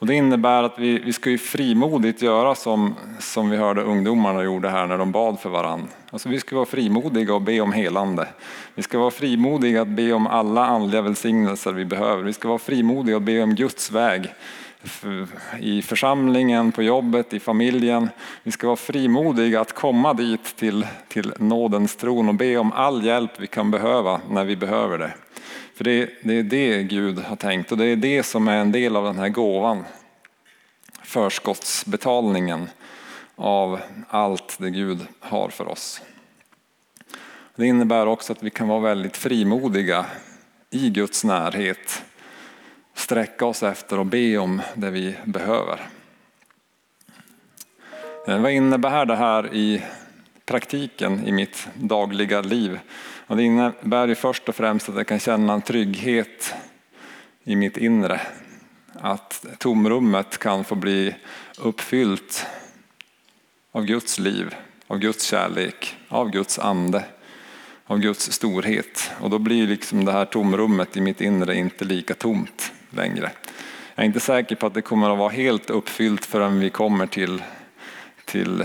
Och 0.00 0.06
det 0.06 0.14
innebär 0.14 0.62
att 0.62 0.78
vi, 0.78 0.98
vi 0.98 1.12
ska 1.12 1.30
ju 1.30 1.38
frimodigt 1.38 2.22
göra 2.22 2.54
som, 2.54 2.94
som 3.18 3.50
vi 3.50 3.56
hörde 3.56 3.82
ungdomarna 3.82 4.42
gjorde 4.42 4.70
här 4.70 4.86
när 4.86 4.98
de 4.98 5.12
bad 5.12 5.40
för 5.40 5.48
varann. 5.48 5.88
Alltså 6.10 6.28
vi 6.28 6.40
ska 6.40 6.56
vara 6.56 6.66
frimodiga 6.66 7.34
och 7.34 7.42
be 7.42 7.60
om 7.60 7.72
helande. 7.72 8.28
Vi 8.74 8.82
ska 8.82 8.98
vara 8.98 9.10
frimodiga 9.10 9.82
att 9.82 9.88
be 9.88 10.12
om 10.12 10.26
alla 10.26 10.66
andliga 10.66 11.02
välsignelser 11.02 11.72
vi 11.72 11.84
behöver. 11.84 12.22
Vi 12.22 12.32
ska 12.32 12.48
vara 12.48 12.58
frimodiga 12.58 13.16
och 13.16 13.22
be 13.22 13.42
om 13.42 13.54
Guds 13.54 13.90
väg 13.90 14.28
i 15.60 15.82
församlingen, 15.82 16.72
på 16.72 16.82
jobbet, 16.82 17.34
i 17.34 17.40
familjen. 17.40 18.08
Vi 18.42 18.50
ska 18.50 18.66
vara 18.66 18.76
frimodiga 18.76 19.60
att 19.60 19.72
komma 19.72 20.14
dit 20.14 20.56
till, 20.56 20.86
till 21.08 21.32
nådens 21.38 21.96
tron 21.96 22.28
och 22.28 22.34
be 22.34 22.56
om 22.56 22.72
all 22.72 23.04
hjälp 23.04 23.30
vi 23.36 23.46
kan 23.46 23.70
behöva 23.70 24.20
när 24.30 24.44
vi 24.44 24.56
behöver 24.56 24.98
det. 24.98 25.12
För 25.80 25.84
det, 25.84 26.10
det 26.22 26.34
är 26.34 26.42
det 26.42 26.82
Gud 26.82 27.18
har 27.18 27.36
tänkt 27.36 27.72
och 27.72 27.78
det 27.78 27.84
är 27.84 27.96
det 27.96 28.22
som 28.22 28.48
är 28.48 28.56
en 28.56 28.72
del 28.72 28.96
av 28.96 29.04
den 29.04 29.18
här 29.18 29.28
gåvan. 29.28 29.84
Förskottsbetalningen 31.02 32.68
av 33.36 33.80
allt 34.08 34.56
det 34.58 34.70
Gud 34.70 35.06
har 35.20 35.48
för 35.48 35.68
oss. 35.68 36.02
Det 37.56 37.66
innebär 37.66 38.06
också 38.06 38.32
att 38.32 38.42
vi 38.42 38.50
kan 38.50 38.68
vara 38.68 38.80
väldigt 38.80 39.16
frimodiga 39.16 40.06
i 40.70 40.90
Guds 40.90 41.24
närhet. 41.24 42.02
Sträcka 42.94 43.46
oss 43.46 43.62
efter 43.62 43.98
och 43.98 44.06
be 44.06 44.38
om 44.38 44.62
det 44.74 44.90
vi 44.90 45.16
behöver. 45.24 45.80
Eh, 48.26 48.40
vad 48.40 48.52
innebär 48.52 49.06
det 49.06 49.16
här 49.16 49.54
i 49.54 49.82
praktiken 50.50 51.26
i 51.26 51.32
mitt 51.32 51.68
dagliga 51.74 52.40
liv? 52.40 52.78
Och 53.26 53.36
det 53.36 53.42
innebär 53.42 54.08
ju 54.08 54.14
först 54.14 54.48
och 54.48 54.54
främst 54.54 54.88
att 54.88 54.96
jag 54.96 55.06
kan 55.06 55.18
känna 55.18 55.52
en 55.52 55.62
trygghet 55.62 56.54
i 57.44 57.56
mitt 57.56 57.76
inre. 57.76 58.20
Att 58.94 59.46
tomrummet 59.58 60.38
kan 60.38 60.64
få 60.64 60.74
bli 60.74 61.14
uppfyllt 61.58 62.46
av 63.72 63.84
Guds 63.84 64.18
liv, 64.18 64.54
av 64.86 64.98
Guds 64.98 65.24
kärlek, 65.24 65.96
av 66.08 66.30
Guds 66.30 66.58
ande, 66.58 67.04
av 67.86 67.98
Guds 67.98 68.32
storhet. 68.32 69.10
Och 69.20 69.30
då 69.30 69.38
blir 69.38 69.66
liksom 69.66 70.04
det 70.04 70.12
här 70.12 70.24
tomrummet 70.24 70.96
i 70.96 71.00
mitt 71.00 71.20
inre 71.20 71.54
inte 71.54 71.84
lika 71.84 72.14
tomt 72.14 72.72
längre. 72.90 73.30
Jag 73.94 74.02
är 74.02 74.06
inte 74.06 74.20
säker 74.20 74.56
på 74.56 74.66
att 74.66 74.74
det 74.74 74.82
kommer 74.82 75.10
att 75.10 75.18
vara 75.18 75.28
helt 75.28 75.70
uppfyllt 75.70 76.24
förrän 76.24 76.60
vi 76.60 76.70
kommer 76.70 77.06
till, 77.06 77.42
till 78.24 78.64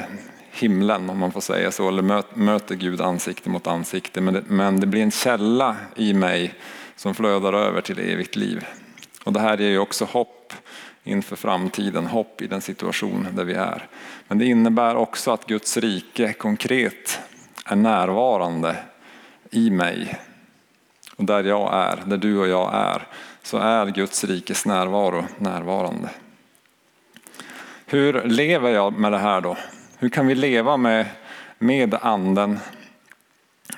himlen 0.56 1.10
om 1.10 1.20
man 1.20 1.32
får 1.32 1.41
säga 1.41 1.72
så, 1.72 1.88
eller 1.88 2.24
möter 2.38 2.76
Gud 2.76 3.02
ansikte 3.02 3.50
mot 3.50 3.68
ansikte. 3.68 4.22
Men 4.22 4.34
det, 4.34 4.44
men 4.48 4.80
det 4.80 4.88
blir 4.88 5.02
en 5.02 5.12
källa 5.12 5.76
i 5.96 6.13
mig 6.13 6.54
som 6.96 7.15
flödar 7.15 7.54
över 7.54 7.82
till 7.82 8.00
evigt 8.00 8.36
liv. 8.36 8.65
Och 9.24 9.34
det 9.34 9.39
här 9.39 9.58
ger 9.58 9.70
ju 9.70 9.80
också 9.80 10.06
hopp 10.06 10.54
inför 11.04 11.36
framtiden, 11.36 12.06
hopp 12.06 12.41
i 12.41 12.48
den 12.48 12.62
situation 12.62 13.28
där 13.32 13.44
vi 13.44 13.54
är. 13.54 13.88
Men 14.28 14.38
det 14.38 14.46
innebär 14.46 14.96
också 14.96 15.32
att 15.32 15.46
Guds 15.46 15.78
rike 15.78 16.34
konkret 16.34 17.20
är 17.65 17.76
närvarande 17.76 18.76
i 19.52 19.70
mig 19.70 20.20
och 21.15 21.26
där 21.26 21.44
jag 21.44 21.74
är, 21.74 22.04
där 22.06 22.18
du 22.18 22.38
och 22.38 22.48
jag 22.48 22.74
är, 22.74 23.08
så 23.44 23.58
är 23.58 23.86
Guds 23.86 24.24
rikes 24.24 24.65
närvaro 24.65 25.26
närvarande. 25.38 26.10
Hur 27.86 28.24
lever 28.24 28.70
jag 28.70 29.00
med 29.00 29.12
det 29.12 29.18
här 29.18 29.41
då? 29.41 29.58
Hur 29.97 30.10
kan 30.10 30.27
vi 30.27 30.36
leva 30.36 30.77
med, 30.77 31.05
med 31.60 31.93
anden? 32.01 32.60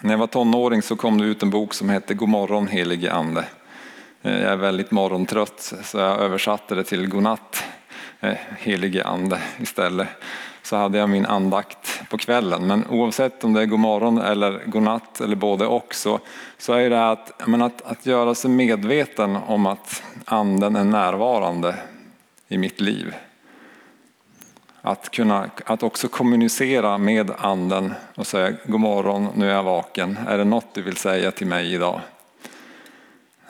När 0.02 0.14
jag 0.14 0.18
var 0.18 0.28
tonåring 0.28 0.82
så 0.82 0.96
kom 0.96 1.18
det 1.18 1.26
ut 1.26 1.44
en 1.44 1.50
bok 1.50 1.74
som 1.74 1.90
hette 1.90 2.14
God 2.14 2.30
morgon 2.30 2.68
helige 2.68 3.12
ande. 3.12 3.46
Eh, 4.22 4.42
jag 4.42 4.52
är 4.52 4.56
väldigt 4.56 4.92
morgontrött 4.92 5.74
så 5.84 5.98
jag 5.98 6.20
översatte 6.20 6.76
det 6.76 6.84
till 6.84 7.08
Godnatt 7.08 7.64
eh, 8.20 8.34
helige 8.58 9.04
ande 9.04 9.42
istället. 9.60 10.08
Så 10.64 10.76
hade 10.76 10.98
jag 10.98 11.10
min 11.10 11.26
andakt 11.26 12.10
på 12.10 12.18
kvällen. 12.18 12.68
Men 12.68 12.88
oavsett 12.90 13.44
om 13.44 13.54
det 13.54 13.62
är 13.62 13.66
god 13.66 13.80
morgon 13.80 14.18
eller 14.18 14.64
Godnatt 14.66 15.22
eller 15.22 15.36
både 15.36 15.66
och 15.66 15.96
så, 15.96 16.20
så 16.58 16.74
är 16.74 16.90
det 16.90 17.10
att, 17.10 17.48
men 17.48 17.62
att, 17.62 17.82
att 17.82 18.06
göra 18.06 18.36
sig 18.36 18.52
medveten 18.52 19.36
om 19.36 19.66
att 19.66 20.04
anden 20.26 20.76
är 20.76 20.84
närvarande 20.84 21.76
i 22.48 22.58
mitt 22.58 22.82
liv. 22.82 23.14
Att, 24.88 25.12
kunna, 25.12 25.50
att 25.66 25.84
också 25.84 26.08
kommunicera 26.08 26.98
med 26.98 27.32
anden 27.38 27.94
och 28.16 28.28
säga 28.28 28.58
god 28.66 28.80
morgon, 28.80 29.28
nu 29.36 29.50
är 29.50 29.54
jag 29.54 29.64
vaken. 29.64 30.20
Är 30.28 30.38
det 30.38 30.44
något 30.44 30.74
du 30.74 30.82
vill 30.82 30.98
säga 30.98 31.32
till 31.32 31.48
mig 31.48 31.74
idag? 31.74 32.02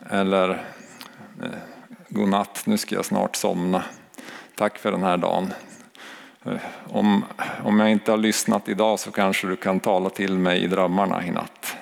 Eller 0.10 0.50
eh, 1.42 1.50
god 2.10 2.30
natt, 2.30 2.62
nu 2.66 2.78
ska 2.78 2.96
jag 2.96 3.06
snart 3.06 3.36
somna. 3.36 3.84
Tack 4.56 4.78
för 4.78 4.92
den 4.92 5.04
här 5.04 5.18
dagen. 5.18 5.54
Eh, 6.46 6.52
om, 6.92 7.26
om 7.64 7.80
jag 7.80 7.92
inte 7.92 8.12
har 8.12 8.18
lyssnat 8.18 8.70
idag 8.70 9.00
så 9.00 9.12
kanske 9.12 9.48
du 9.48 9.56
kan 9.56 9.80
tala 9.80 10.10
till 10.10 10.38
mig 10.38 10.64
i 10.64 10.68
drömmarna 10.68 11.26
i 11.26 11.32
natt. 11.32 11.76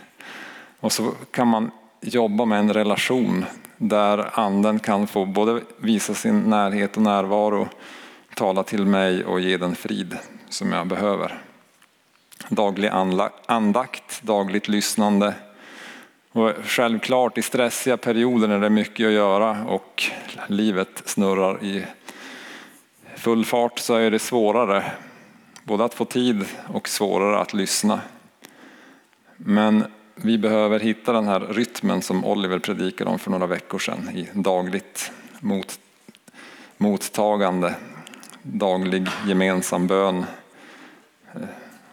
Och 0.80 0.92
så 0.92 1.12
kan 1.32 1.48
man 1.48 1.72
jobba 2.02 2.46
med 2.46 2.60
en 2.60 2.74
relation 2.74 3.46
där 3.78 4.40
anden 4.40 4.80
kan 4.80 5.08
få 5.08 5.26
både 5.26 5.62
visa 5.78 6.14
sin 6.14 6.40
närhet 6.40 6.98
och 6.98 7.04
närvaro, 7.04 7.68
tala 8.36 8.64
till 8.64 8.86
mig 8.86 9.26
och 9.26 9.40
ge 9.40 9.58
den 9.58 9.76
frid 9.76 10.18
som 10.50 10.72
jag 10.72 10.88
behöver. 10.88 11.42
Daglig 12.50 12.92
andakt, 13.46 14.24
dagligt 14.24 14.68
lyssnande. 14.68 15.34
Och 16.32 16.52
självklart 16.64 17.38
i 17.38 17.42
stressiga 17.42 17.98
perioder 17.98 18.48
när 18.48 18.60
det 18.60 18.66
är 18.66 18.70
mycket 18.70 19.08
att 19.08 19.14
göra 19.14 19.66
och 19.66 20.04
livet 20.48 21.02
snurrar 21.06 21.64
i 21.64 21.86
full 23.16 23.46
fart 23.46 23.80
så 23.80 23.96
är 23.96 24.12
det 24.12 24.20
svårare 24.20 24.92
både 25.64 25.86
att 25.86 25.94
få 25.94 26.06
tid 26.06 26.46
och 26.74 26.90
svårare 26.90 27.40
att 27.40 27.54
lyssna. 27.54 28.02
Men 29.38 29.84
vi 30.16 30.38
behöver 30.38 30.80
hitta 30.80 31.14
den 31.14 31.28
här 31.28 31.40
rytmen 31.40 32.02
som 32.02 32.26
Oliver 32.26 32.60
predikade 32.60 33.10
om 33.10 33.20
för 33.20 33.32
några 33.32 33.48
veckor 33.48 33.80
sedan 33.80 34.10
i 34.10 34.30
dagligt 34.34 35.12
mot, 35.40 35.80
mottagande, 36.78 37.76
daglig 38.52 39.08
gemensam 39.28 39.88
bön 39.88 40.26
eh, 41.34 41.42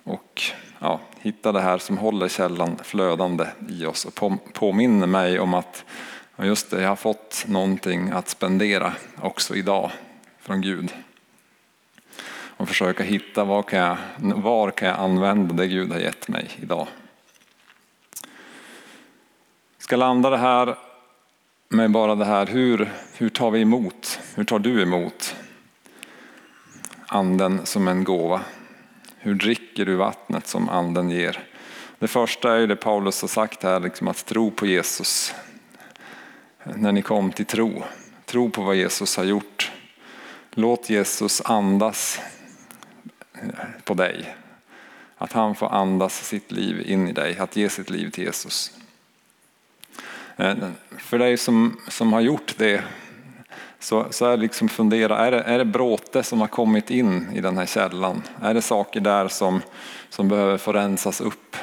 och 0.04 0.42
ja, 0.78 1.00
hitta 1.20 1.52
det 1.52 1.60
här 1.60 1.78
som 1.78 1.98
håller 1.98 2.28
källan 2.28 2.76
flödande 2.82 3.46
i 3.68 3.86
oss 3.86 4.04
och 4.04 4.32
påminner 4.52 5.06
mig 5.06 5.40
om 5.40 5.54
att 5.54 5.84
just 6.38 6.70
det, 6.70 6.82
jag 6.82 6.88
har 6.88 6.96
fått 6.96 7.44
någonting 7.48 8.10
att 8.10 8.28
spendera 8.28 8.92
också 9.20 9.54
idag 9.54 9.90
från 10.40 10.60
Gud 10.60 10.92
och 12.56 12.68
försöka 12.68 13.02
hitta 13.02 13.44
var 13.44 13.62
kan, 13.62 13.80
jag, 13.80 13.96
var 14.36 14.70
kan 14.70 14.88
jag 14.88 14.98
använda 14.98 15.54
det 15.54 15.66
Gud 15.66 15.92
har 15.92 15.98
gett 15.98 16.28
mig 16.28 16.50
idag. 16.62 16.86
Jag 19.76 19.84
ska 19.84 19.96
landa 19.96 20.30
det 20.30 20.38
här 20.38 20.78
med 21.68 21.90
bara 21.90 22.14
det 22.14 22.24
här, 22.24 22.46
hur, 22.46 22.92
hur 23.16 23.28
tar 23.28 23.50
vi 23.50 23.60
emot, 23.60 24.20
hur 24.34 24.44
tar 24.44 24.58
du 24.58 24.82
emot 24.82 25.36
anden 27.12 27.66
som 27.66 27.88
en 27.88 28.04
gåva? 28.04 28.40
Hur 29.18 29.34
dricker 29.34 29.84
du 29.84 29.96
vattnet 29.96 30.46
som 30.46 30.68
anden 30.68 31.10
ger? 31.10 31.44
Det 31.98 32.08
första 32.08 32.56
är 32.56 32.66
det 32.66 32.76
Paulus 32.76 33.20
har 33.20 33.28
sagt 33.28 33.62
här, 33.62 33.80
liksom 33.80 34.08
att 34.08 34.26
tro 34.26 34.50
på 34.50 34.66
Jesus. 34.66 35.34
När 36.64 36.92
ni 36.92 37.02
kom 37.02 37.32
till 37.32 37.46
tro, 37.46 37.84
tro 38.24 38.50
på 38.50 38.62
vad 38.62 38.76
Jesus 38.76 39.16
har 39.16 39.24
gjort. 39.24 39.72
Låt 40.50 40.90
Jesus 40.90 41.42
andas 41.44 42.20
eh, 43.34 43.48
på 43.84 43.94
dig. 43.94 44.36
Att 45.18 45.32
han 45.32 45.54
får 45.54 45.68
andas 45.68 46.26
sitt 46.26 46.52
liv 46.52 46.82
in 46.86 47.08
i 47.08 47.12
dig, 47.12 47.38
att 47.38 47.56
ge 47.56 47.68
sitt 47.68 47.90
liv 47.90 48.10
till 48.10 48.24
Jesus. 48.24 48.72
Eh, 50.36 50.54
för 50.98 51.18
dig 51.18 51.36
som, 51.36 51.80
som 51.88 52.12
har 52.12 52.20
gjort 52.20 52.54
det 52.58 52.84
så, 53.82 54.06
så 54.10 54.26
är 54.26 54.36
liksom 54.36 54.68
fundera, 54.68 55.18
är 55.18 55.30
det, 55.30 55.40
är 55.40 55.58
det 55.58 55.64
bråte 55.64 56.22
som 56.22 56.40
har 56.40 56.48
kommit 56.48 56.90
in 56.90 57.28
i 57.34 57.40
den 57.40 57.58
här 57.58 57.66
källan? 57.66 58.22
Är 58.42 58.54
det 58.54 58.62
saker 58.62 59.00
där 59.00 59.28
som, 59.28 59.60
som 60.08 60.28
behöver 60.28 60.58
få 60.58 60.72
rensas 60.72 61.20
upp? 61.20 61.56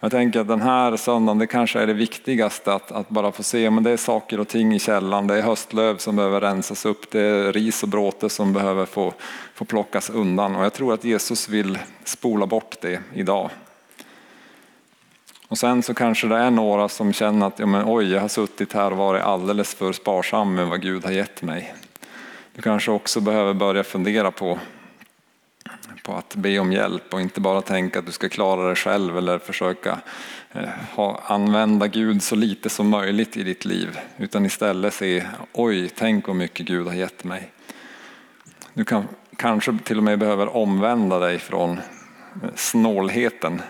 Jag 0.00 0.10
tänker 0.10 0.40
att 0.40 0.48
den 0.48 0.60
här 0.60 0.96
söndagen, 0.96 1.38
det 1.38 1.46
kanske 1.46 1.80
är 1.80 1.86
det 1.86 1.92
viktigaste 1.92 2.74
att, 2.74 2.92
att 2.92 3.08
bara 3.08 3.32
få 3.32 3.42
se, 3.42 3.70
men 3.70 3.84
det 3.84 3.90
är 3.90 3.96
saker 3.96 4.40
och 4.40 4.48
ting 4.48 4.74
i 4.74 4.78
källan, 4.78 5.26
det 5.26 5.38
är 5.38 5.42
höstlöv 5.42 5.96
som 5.96 6.16
behöver 6.16 6.40
rensas 6.40 6.86
upp, 6.86 7.10
det 7.10 7.20
är 7.20 7.52
ris 7.52 7.82
och 7.82 7.88
bråte 7.88 8.28
som 8.28 8.52
behöver 8.52 8.86
få, 8.86 9.12
få 9.54 9.64
plockas 9.64 10.10
undan 10.10 10.56
och 10.56 10.64
jag 10.64 10.72
tror 10.72 10.94
att 10.94 11.04
Jesus 11.04 11.48
vill 11.48 11.78
spola 12.04 12.46
bort 12.46 12.76
det 12.80 13.00
idag. 13.14 13.50
Och 15.48 15.58
sen 15.58 15.82
så 15.82 15.94
kanske 15.94 16.26
det 16.26 16.36
är 16.36 16.50
några 16.50 16.88
som 16.88 17.12
känner 17.12 17.46
att 17.46 17.58
ja, 17.58 17.66
men, 17.66 17.84
oj, 17.86 18.12
jag 18.12 18.20
har 18.20 18.28
suttit 18.28 18.72
här 18.72 18.90
och 18.90 18.96
varit 18.96 19.22
alldeles 19.22 19.74
för 19.74 19.92
sparsam 19.92 20.54
med 20.54 20.66
vad 20.66 20.82
Gud 20.82 21.04
har 21.04 21.12
gett 21.12 21.42
mig. 21.42 21.74
Du 22.54 22.62
kanske 22.62 22.90
också 22.90 23.20
behöver 23.20 23.54
börja 23.54 23.84
fundera 23.84 24.30
på 24.30 24.58
på 26.08 26.14
att 26.14 26.34
be 26.34 26.58
om 26.58 26.72
hjälp 26.72 27.14
och 27.14 27.20
inte 27.20 27.40
bara 27.40 27.62
tänka 27.62 27.98
att 27.98 28.06
du 28.06 28.12
ska 28.12 28.28
klara 28.28 28.66
dig 28.66 28.76
själv 28.76 29.18
eller 29.18 29.38
försöka 29.38 29.98
eh, 30.52 30.68
ha, 30.94 31.22
använda 31.26 31.86
Gud 31.86 32.22
så 32.22 32.36
lite 32.36 32.68
som 32.68 32.88
möjligt 32.88 33.36
i 33.36 33.42
ditt 33.42 33.64
liv. 33.64 33.98
Utan 34.16 34.46
istället 34.46 34.94
se, 34.94 35.26
oj, 35.52 35.88
tänk 35.88 36.26
vad 36.26 36.36
mycket 36.36 36.66
Gud 36.66 36.86
har 36.86 36.94
gett 36.94 37.24
mig. 37.24 37.50
Du 38.74 38.84
kan 38.84 39.08
kanske 39.36 39.78
till 39.84 39.98
och 39.98 40.04
med 40.04 40.18
behöver 40.18 40.56
omvända 40.56 41.18
dig 41.18 41.38
från 41.38 41.70
eh, 41.72 42.50
snålheten 42.54 43.62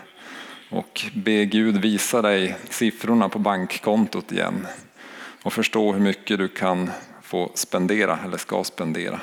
och 0.69 1.05
be 1.13 1.45
Gud 1.45 1.77
visa 1.77 2.21
dig 2.21 2.55
siffrorna 2.69 3.29
på 3.29 3.39
bankkontot 3.39 4.31
igen 4.31 4.67
och 5.43 5.53
förstå 5.53 5.93
hur 5.93 5.99
mycket 5.99 6.37
du 6.37 6.47
kan 6.47 6.91
få 7.21 7.51
spendera 7.53 8.19
eller 8.25 8.37
ska 8.37 8.63
spendera. 8.63 9.19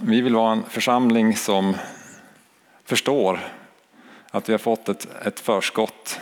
Vi 0.00 0.20
vill 0.20 0.34
vara 0.34 0.52
en 0.52 0.62
församling 0.68 1.36
som 1.36 1.76
förstår 2.84 3.40
att 4.30 4.48
vi 4.48 4.52
har 4.52 4.58
fått 4.58 4.88
ett, 4.88 5.08
ett 5.22 5.40
förskott. 5.40 6.20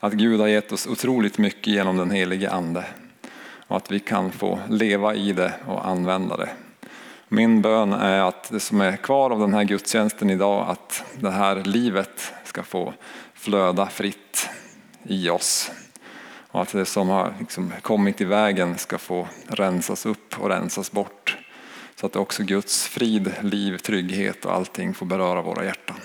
Att 0.00 0.12
Gud 0.12 0.40
har 0.40 0.48
gett 0.48 0.72
oss 0.72 0.86
otroligt 0.86 1.38
mycket 1.38 1.66
genom 1.66 1.96
den 1.96 2.10
helige 2.10 2.50
Ande. 2.50 2.84
Och 3.66 3.76
att 3.76 3.90
vi 3.90 4.00
kan 4.00 4.32
få 4.32 4.58
leva 4.68 5.14
i 5.14 5.32
det 5.32 5.54
och 5.66 5.86
använda 5.86 6.36
det. 6.36 6.48
Min 7.34 7.62
bön 7.62 7.92
är 7.92 8.20
att 8.20 8.50
det 8.50 8.60
som 8.60 8.80
är 8.80 8.96
kvar 8.96 9.30
av 9.30 9.38
den 9.40 9.54
här 9.54 9.64
gudstjänsten 9.64 10.30
idag, 10.30 10.68
att 10.68 11.04
det 11.20 11.30
här 11.30 11.56
livet 11.64 12.32
ska 12.44 12.62
få 12.62 12.94
flöda 13.34 13.86
fritt 13.86 14.48
i 15.02 15.30
oss. 15.30 15.70
Och 16.48 16.62
att 16.62 16.72
det 16.72 16.84
som 16.84 17.08
har 17.08 17.34
liksom 17.40 17.72
kommit 17.82 18.20
i 18.20 18.24
vägen 18.24 18.78
ska 18.78 18.98
få 18.98 19.28
rensas 19.46 20.06
upp 20.06 20.40
och 20.40 20.48
rensas 20.48 20.92
bort. 20.92 21.38
Så 21.94 22.06
att 22.06 22.16
också 22.16 22.42
Guds 22.42 22.86
frid, 22.86 23.32
liv, 23.40 23.78
trygghet 23.78 24.44
och 24.44 24.54
allting 24.54 24.94
får 24.94 25.06
beröra 25.06 25.42
våra 25.42 25.64
hjärtan. 25.64 25.96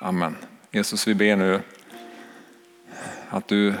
Amen. 0.00 0.36
Jesus, 0.70 1.08
vi 1.08 1.14
ber 1.14 1.36
nu 1.36 1.60
att 3.30 3.48
du 3.48 3.74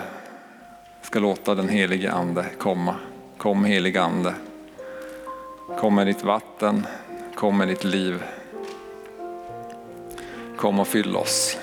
ska 1.02 1.18
låta 1.18 1.54
den 1.54 1.68
helige 1.68 2.12
Ande 2.12 2.46
komma. 2.58 2.94
Kom 3.36 3.64
helige 3.64 4.02
Ande. 4.02 4.34
Kom 5.76 5.94
med 5.94 6.06
ditt 6.06 6.24
vatten, 6.24 6.86
kom 7.34 7.58
med 7.58 7.68
ditt 7.68 7.84
liv. 7.84 8.22
Kom 10.56 10.80
och 10.80 10.88
fyll 10.88 11.16
oss. 11.16 11.58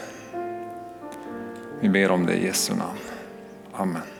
Vi 1.79 1.89
ber 1.89 2.11
om 2.11 2.25
det 2.25 2.33
i 2.33 2.45
Jesu 2.45 2.75
namn. 2.75 2.99
Amen. 3.71 4.14